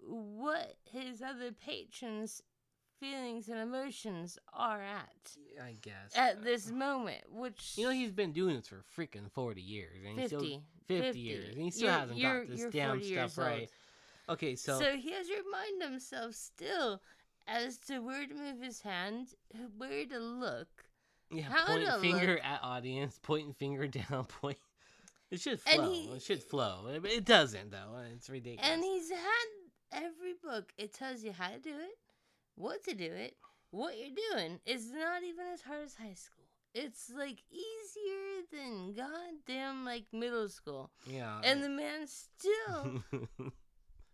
what 0.06 0.76
his 0.84 1.20
other 1.20 1.50
patrons' 1.50 2.42
feelings 3.00 3.48
and 3.48 3.58
emotions 3.58 4.38
are 4.52 4.80
at 4.80 5.36
I 5.62 5.76
guess 5.82 6.14
at 6.14 6.44
this 6.44 6.70
moment, 6.70 7.24
which 7.30 7.74
You 7.76 7.86
know, 7.86 7.90
he's 7.90 8.12
been 8.12 8.32
doing 8.32 8.56
this 8.56 8.68
for 8.68 8.84
freaking 8.96 9.30
forty 9.32 9.62
years, 9.62 9.98
and 10.06 10.18
he's 10.18 10.30
50, 10.30 10.46
still 10.46 10.62
50, 10.88 11.02
50. 11.02 11.18
years, 11.20 11.48
and 11.54 11.62
he 11.62 11.70
still 11.70 11.86
You're- 11.88 12.00
hasn't 12.00 12.18
you're- 12.18 12.38
got 12.40 12.48
this 12.48 12.72
damn 12.72 13.02
stuff 13.02 13.38
right. 13.38 13.60
old. 13.60 13.68
Okay, 14.36 14.56
so, 14.56 14.78
So, 14.80 14.96
he 14.96 15.12
has 15.12 15.26
to 15.28 15.36
remind 15.44 15.82
himself 15.82 16.34
still 16.34 17.00
as 17.46 17.78
to 17.78 18.00
where 18.00 18.26
to 18.26 18.34
move 18.34 18.60
his 18.60 18.80
hand, 18.80 19.28
where 19.76 20.04
to 20.06 20.18
look. 20.18 20.84
yeah, 21.30 21.42
how 21.44 21.66
point 21.66 21.86
to 21.86 22.00
finger 22.00 22.34
look- 22.34 22.44
at 22.44 22.60
audience, 22.62 23.18
pointing 23.22 23.54
finger 23.54 23.86
down, 24.10 24.24
point. 24.24 24.58
It 25.30 25.40
should 25.40 25.60
flow. 25.60 25.92
He- 25.92 26.06
it 26.12 26.22
should 26.22 26.42
flow, 26.42 26.88
but 27.00 27.10
it 27.10 27.24
doesn't 27.24 27.70
though. 27.70 27.96
It's 28.14 28.28
ridiculous. 28.30 28.68
And 28.70 28.82
he's 28.82 29.10
had 29.10 29.46
every 29.92 30.34
book. 30.34 30.72
It 30.78 30.92
tells 30.92 31.22
you 31.24 31.32
how 31.32 31.48
to 31.50 31.58
do 31.58 31.70
it, 31.78 31.98
what 32.54 32.82
to 32.84 32.94
do 32.94 33.12
it, 33.12 33.36
what 33.70 33.96
you're 33.98 34.14
doing. 34.32 34.60
It's 34.66 34.86
not 34.90 35.22
even 35.24 35.46
as 35.46 35.62
hard 35.62 35.82
as 35.84 35.94
high 35.94 36.14
school. 36.14 36.45
It's 36.78 37.10
like 37.16 37.38
easier 37.50 38.44
than 38.52 38.92
goddamn 38.94 39.84
like 39.86 40.04
middle 40.12 40.48
school. 40.50 40.90
yeah, 41.06 41.40
And 41.42 41.62
the 41.62 41.70
man 41.70 42.06
still 42.06 43.02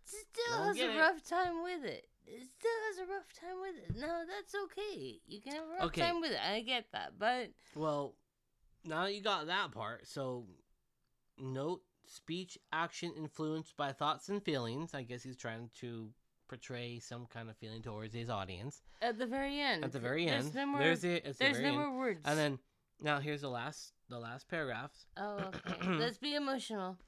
still 0.04 0.56
Don't 0.58 0.66
has 0.68 0.78
a 0.78 0.90
it. 0.94 0.98
rough 0.98 1.24
time 1.24 1.62
with 1.64 1.84
it. 1.84 2.06
It 2.24 2.42
still 2.58 2.78
has 2.88 2.98
a 2.98 3.12
rough 3.12 3.32
time 3.38 3.60
with 3.60 3.76
it. 3.84 4.00
No, 4.00 4.22
that's 4.28 4.54
okay. 4.64 5.20
You 5.26 5.40
can 5.40 5.54
have 5.54 5.64
a 5.64 5.74
rough 5.74 5.84
Okay. 5.86 6.02
time 6.02 6.20
with 6.20 6.30
it. 6.30 6.38
I 6.40 6.60
get 6.60 6.86
that. 6.92 7.18
But 7.18 7.50
well, 7.74 8.14
now 8.84 9.06
you 9.06 9.20
got 9.22 9.46
that 9.48 9.72
part. 9.72 10.06
So, 10.06 10.46
note 11.36 11.80
speech 12.06 12.56
action 12.72 13.12
influenced 13.16 13.76
by 13.76 13.92
thoughts 13.92 14.28
and 14.28 14.40
feelings. 14.42 14.94
I 14.94 15.02
guess 15.02 15.24
he's 15.24 15.36
trying 15.36 15.70
to 15.80 16.10
portray 16.52 16.98
some 16.98 17.24
kind 17.32 17.48
of 17.48 17.56
feeling 17.56 17.80
towards 17.80 18.14
his 18.14 18.28
audience. 18.28 18.82
At 19.00 19.18
the 19.18 19.24
very 19.24 19.58
end. 19.58 19.84
At 19.84 19.92
the 19.92 19.98
very 19.98 20.26
there's 20.26 20.44
end, 20.44 20.54
No 20.54 20.66
more, 20.66 20.80
there's 20.80 21.02
it. 21.02 21.24
The 21.24 21.34
there's 21.38 21.58
no 21.58 21.68
end. 21.68 21.76
more 21.78 21.96
words. 21.96 22.20
And 22.26 22.38
then 22.38 22.58
now 23.00 23.20
here's 23.20 23.40
the 23.40 23.48
last 23.48 23.94
the 24.10 24.18
last 24.18 24.48
paragraph. 24.48 24.90
Oh, 25.16 25.50
okay. 25.66 25.88
Let's 25.88 26.18
be 26.18 26.34
emotional. 26.34 26.98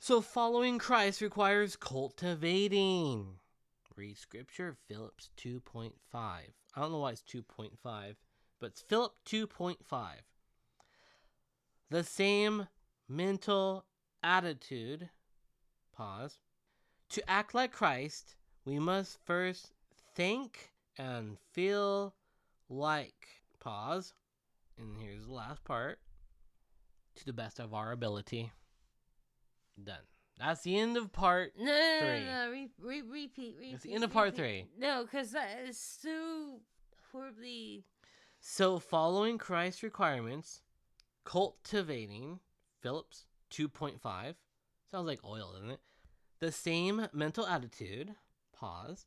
So 0.00 0.20
following 0.20 0.78
Christ 0.78 1.20
requires 1.20 1.76
cultivating. 1.76 3.38
Read 3.94 4.18
scripture, 4.18 4.76
Phillips 4.88 5.30
2.5. 5.38 5.92
I 6.12 6.42
don't 6.74 6.90
know 6.90 6.98
why 6.98 7.12
it's 7.12 7.22
2.5, 7.22 7.70
but 8.60 8.66
it's 8.66 8.82
Philip 8.82 9.12
2.5. 9.26 9.76
The 11.88 12.02
same 12.02 12.66
mental 13.08 13.84
attitude, 14.24 15.08
pause. 15.96 16.40
To 17.10 17.30
act 17.30 17.54
like 17.54 17.70
Christ, 17.70 18.34
we 18.66 18.78
must 18.78 19.18
first 19.24 19.70
think 20.14 20.72
and 20.98 21.38
feel 21.52 22.14
like, 22.68 23.28
pause. 23.60 24.12
And 24.78 24.96
here's 24.98 25.26
the 25.26 25.32
last 25.32 25.64
part. 25.64 25.98
To 27.16 27.24
the 27.24 27.32
best 27.32 27.58
of 27.60 27.72
our 27.72 27.92
ability. 27.92 28.52
Done. 29.82 29.96
That's 30.38 30.62
the 30.62 30.78
end 30.78 30.98
of 30.98 31.12
part. 31.12 31.52
No, 31.58 31.64
no, 31.64 31.98
Three. 32.00 32.24
no, 32.24 32.44
no. 32.44 32.50
Re- 32.50 32.68
re- 32.82 33.02
repeat, 33.02 33.54
repeat. 33.56 33.74
It's 33.74 33.84
the 33.84 33.94
end 33.94 34.04
of 34.04 34.12
part 34.12 34.36
repeat. 34.36 34.66
No, 34.78 35.04
because 35.04 35.30
that 35.30 35.60
is 35.66 35.78
so 35.78 36.60
horribly. 37.10 37.84
So, 38.40 38.78
following 38.78 39.38
Christ's 39.38 39.82
requirements, 39.82 40.60
cultivating 41.24 42.40
Phillips 42.82 43.24
2.5 43.50 44.34
sounds 44.90 45.06
like 45.06 45.24
oil, 45.24 45.52
doesn't 45.54 45.70
it? 45.70 45.80
The 46.40 46.52
same 46.52 47.08
mental 47.14 47.46
attitude, 47.46 48.14
pause, 48.56 49.06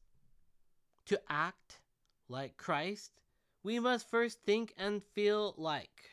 to 1.07 1.19
act 1.29 1.79
like 2.27 2.57
Christ, 2.57 3.11
we 3.63 3.79
must 3.79 4.09
first 4.09 4.41
think 4.45 4.73
and 4.77 5.03
feel 5.03 5.53
like 5.57 6.09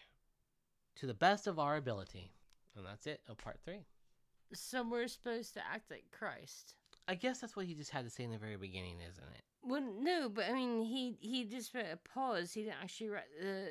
to 0.97 1.07
the 1.07 1.15
best 1.15 1.47
of 1.47 1.59
our 1.59 1.77
ability. 1.77 2.33
And 2.77 2.85
that's 2.87 3.07
it 3.07 3.21
of 3.29 3.39
part 3.39 3.59
three. 3.65 3.85
So 4.55 4.83
we're 4.89 5.09
supposed 5.09 5.55
to 5.55 5.61
act 5.73 5.91
like 5.91 6.05
Christ. 6.17 6.75
I 7.09 7.15
guess 7.15 7.41
that's 7.41 7.57
what 7.57 7.67
he 7.67 7.75
just 7.75 7.91
had 7.91 8.05
to 8.05 8.11
say 8.11 8.25
in 8.25 8.31
the 8.33 8.39
very 8.39 8.57
beginning, 8.57 8.97
isn't 9.09 9.25
it? 9.35 9.43
Well, 9.63 9.83
no, 10.01 10.29
but 10.29 10.45
I 10.49 10.53
mean, 10.53 10.83
he 10.83 11.17
he 11.21 11.45
just 11.45 11.75
wrote 11.75 11.87
a 11.93 11.97
pause. 11.97 12.53
He 12.53 12.63
didn't 12.63 12.77
actually 12.83 13.09
write 13.11 13.25
the 13.41 13.69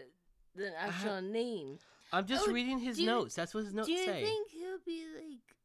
the 0.56 0.80
actual 0.80 1.22
name. 1.22 1.80
I'm 2.14 2.26
just 2.26 2.48
Oh, 2.48 2.52
reading 2.52 2.80
his 2.80 2.98
do 2.98 3.04
you- 3.04 3.10
notes. 3.10 3.36
That's 3.36 3.54
what 3.54 3.64
his 3.66 3.74
notes 3.74 3.88
Do 3.88 3.94
you 3.94 4.06
say. 4.06 4.24
think 4.24 4.52
he'll 4.52 4.80
be 4.86 5.06
like 5.16 5.56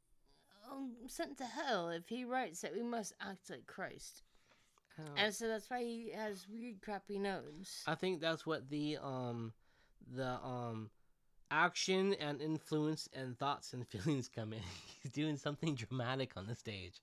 um, 0.71 0.93
sent 1.09 1.39
to 1.39 1.45
hell 1.45 1.91
if 1.91 2.09
he 2.09 2.25
writes 2.25 2.61
that 2.63 2.75
we 2.75 2.83
must 2.83 3.13
act 3.21 3.51
like 3.51 3.67
Christ? 3.67 4.23
Don't- 4.97 5.19
And 5.19 5.35
so 5.35 5.49
that's 5.49 5.69
why 5.71 5.83
he 5.83 6.11
has 6.15 6.47
weird, 6.49 6.81
crappy 6.83 7.19
notes. 7.19 7.83
I 7.87 7.95
think 7.95 8.21
that's 8.21 8.45
what 8.47 8.69
the 8.69 8.99
um 9.03 9.53
the 10.15 10.27
um 10.45 10.91
action 11.51 12.15
and 12.15 12.41
influence 12.41 13.09
and 13.13 13.39
thoughts 13.39 13.73
and 13.73 13.87
feelings 13.89 14.29
come 14.29 14.53
in. 14.53 14.61
He's 15.03 15.13
doing 15.13 15.37
something 15.37 15.75
dramatic 15.75 16.33
on 16.37 16.47
the 16.47 16.55
stage. 16.55 17.01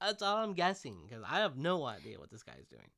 That's 0.00 0.22
all 0.22 0.36
I'm 0.38 0.54
guessing 0.54 0.96
because 1.08 1.24
I 1.28 1.38
have 1.38 1.56
no 1.56 1.84
idea 1.84 2.18
what 2.18 2.30
this 2.30 2.42
guy's 2.42 2.66
doing. 2.68 2.90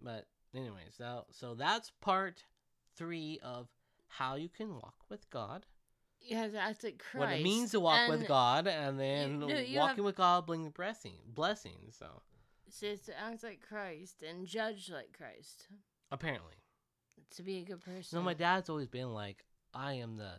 But 0.00 0.26
anyways, 0.54 0.94
so 0.96 1.26
so 1.30 1.54
that's 1.54 1.90
part 2.00 2.44
three 2.96 3.40
of 3.42 3.68
how 4.08 4.34
you 4.36 4.48
can 4.48 4.74
walk 4.74 4.94
with 5.08 5.28
God. 5.30 5.64
You 6.24 6.36
to 6.52 6.58
act 6.60 6.84
like 6.84 6.98
Christ. 6.98 7.18
What 7.18 7.32
it 7.32 7.42
means 7.42 7.72
to 7.72 7.80
walk 7.80 8.08
with 8.08 8.26
God, 8.28 8.66
and 8.66 8.98
then 8.98 9.40
no, 9.40 9.48
you 9.48 9.78
walking 9.78 9.96
have- 9.96 10.04
with 10.04 10.16
God 10.16 10.46
brings 10.46 10.68
blessing 10.70 11.14
blessings. 11.26 11.96
So 11.96 12.22
So 12.68 12.86
it's 12.86 13.06
to 13.06 13.18
act 13.18 13.42
like 13.42 13.60
Christ 13.60 14.22
and 14.22 14.46
judge 14.46 14.88
like 14.90 15.12
Christ. 15.16 15.68
apparently. 16.10 16.54
To 17.36 17.42
be 17.42 17.58
a 17.58 17.64
good 17.64 17.80
person. 17.80 18.18
No, 18.18 18.22
my 18.22 18.34
dad's 18.34 18.68
always 18.68 18.88
been 18.88 19.12
like, 19.14 19.44
I 19.72 19.94
am 19.94 20.16
the 20.16 20.32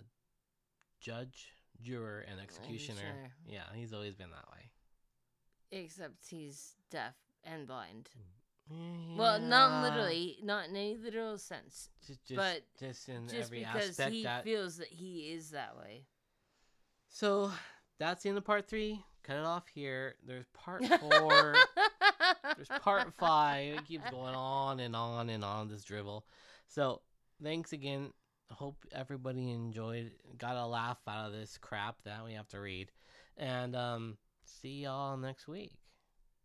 judge, 1.01 1.55
juror, 1.81 2.19
and 2.19 2.39
executioner. 2.39 2.99
Executioner. 2.99 3.33
Yeah, 3.47 3.63
he's 3.73 3.93
always 3.93 4.13
been 4.15 4.29
that 4.29 4.49
way. 4.51 4.69
Except 5.71 6.27
he's 6.29 6.75
deaf 6.91 7.15
and 7.43 7.65
blind. 7.65 8.09
Mm. 8.17 8.42
Well, 8.69 9.39
not 9.39 9.83
literally, 9.83 10.37
not 10.41 10.69
in 10.69 10.75
any 10.75 10.97
literal 10.97 11.37
sense. 11.37 11.89
just, 12.05 12.25
just, 12.25 12.37
but 12.37 12.61
just 12.79 13.09
in 13.09 13.27
Just 13.27 13.45
every 13.45 13.59
because 13.59 13.89
aspect. 13.89 14.11
he 14.11 14.23
that... 14.23 14.43
feels 14.43 14.77
that 14.77 14.87
he 14.87 15.31
is 15.33 15.51
that 15.51 15.77
way. 15.77 16.05
So 17.09 17.51
that's 17.99 18.23
the 18.23 18.29
end 18.29 18.37
of 18.37 18.45
part 18.45 18.67
three. 18.67 19.03
Cut 19.23 19.37
it 19.37 19.45
off 19.45 19.67
here. 19.73 20.15
There's 20.25 20.47
part 20.53 20.85
four. 20.99 21.55
There's 22.55 22.81
part 22.81 23.13
five. 23.19 23.75
It 23.75 23.85
keeps 23.85 24.09
going 24.09 24.35
on 24.35 24.79
and 24.79 24.95
on 24.95 25.29
and 25.29 25.43
on 25.43 25.69
this 25.69 25.83
dribble. 25.83 26.25
So 26.67 27.01
thanks 27.41 27.73
again. 27.73 28.11
Hope 28.51 28.85
everybody 28.91 29.51
enjoyed, 29.51 30.11
got 30.37 30.55
a 30.55 30.65
laugh 30.65 30.99
out 31.07 31.27
of 31.27 31.33
this 31.33 31.57
crap 31.57 31.95
that 32.03 32.23
we 32.23 32.33
have 32.33 32.47
to 32.49 32.59
read, 32.59 32.91
and 33.35 33.75
um, 33.75 34.17
see 34.45 34.83
y'all 34.83 35.17
next 35.17 35.47
week. 35.47 35.71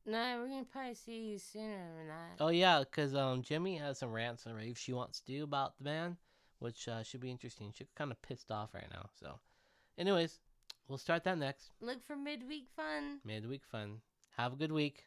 No, 0.09 0.39
we're 0.41 0.49
gonna 0.49 0.65
probably 0.65 0.95
see 0.95 1.31
you 1.33 1.39
sooner 1.39 1.79
than 1.99 2.09
that. 2.09 2.37
Oh 2.41 2.49
yeah, 2.49 2.81
because 2.81 3.15
um, 3.15 3.43
Jimmy 3.43 3.77
has 3.77 3.99
some 3.99 4.11
rants 4.13 4.47
and 4.47 4.57
raves 4.57 4.81
she 4.81 4.93
wants 4.93 5.21
to 5.21 5.33
do 5.33 5.45
about 5.45 5.77
the 5.79 5.85
band, 5.85 6.17
which 6.59 6.89
uh, 6.89 7.03
should 7.03 7.21
be 7.21 7.31
interesting. 7.31 7.73
She's 7.75 7.91
kind 7.95 8.11
of 8.11 8.21
pissed 8.23 8.51
off 8.51 8.75
right 8.75 8.91
now. 8.91 9.11
So, 9.21 9.39
anyways, 9.99 10.41
we'll 10.89 10.99
start 10.99 11.25
that 11.25 11.39
next 11.39 11.71
Look 11.81 12.05
for 12.07 12.17
midweek 12.17 12.69
fun. 12.75 13.21
midweek 13.25 13.63
fun. 13.71 14.01
Have 14.37 14.53
a 14.53 14.57
good 14.57 14.73
week. 14.73 15.05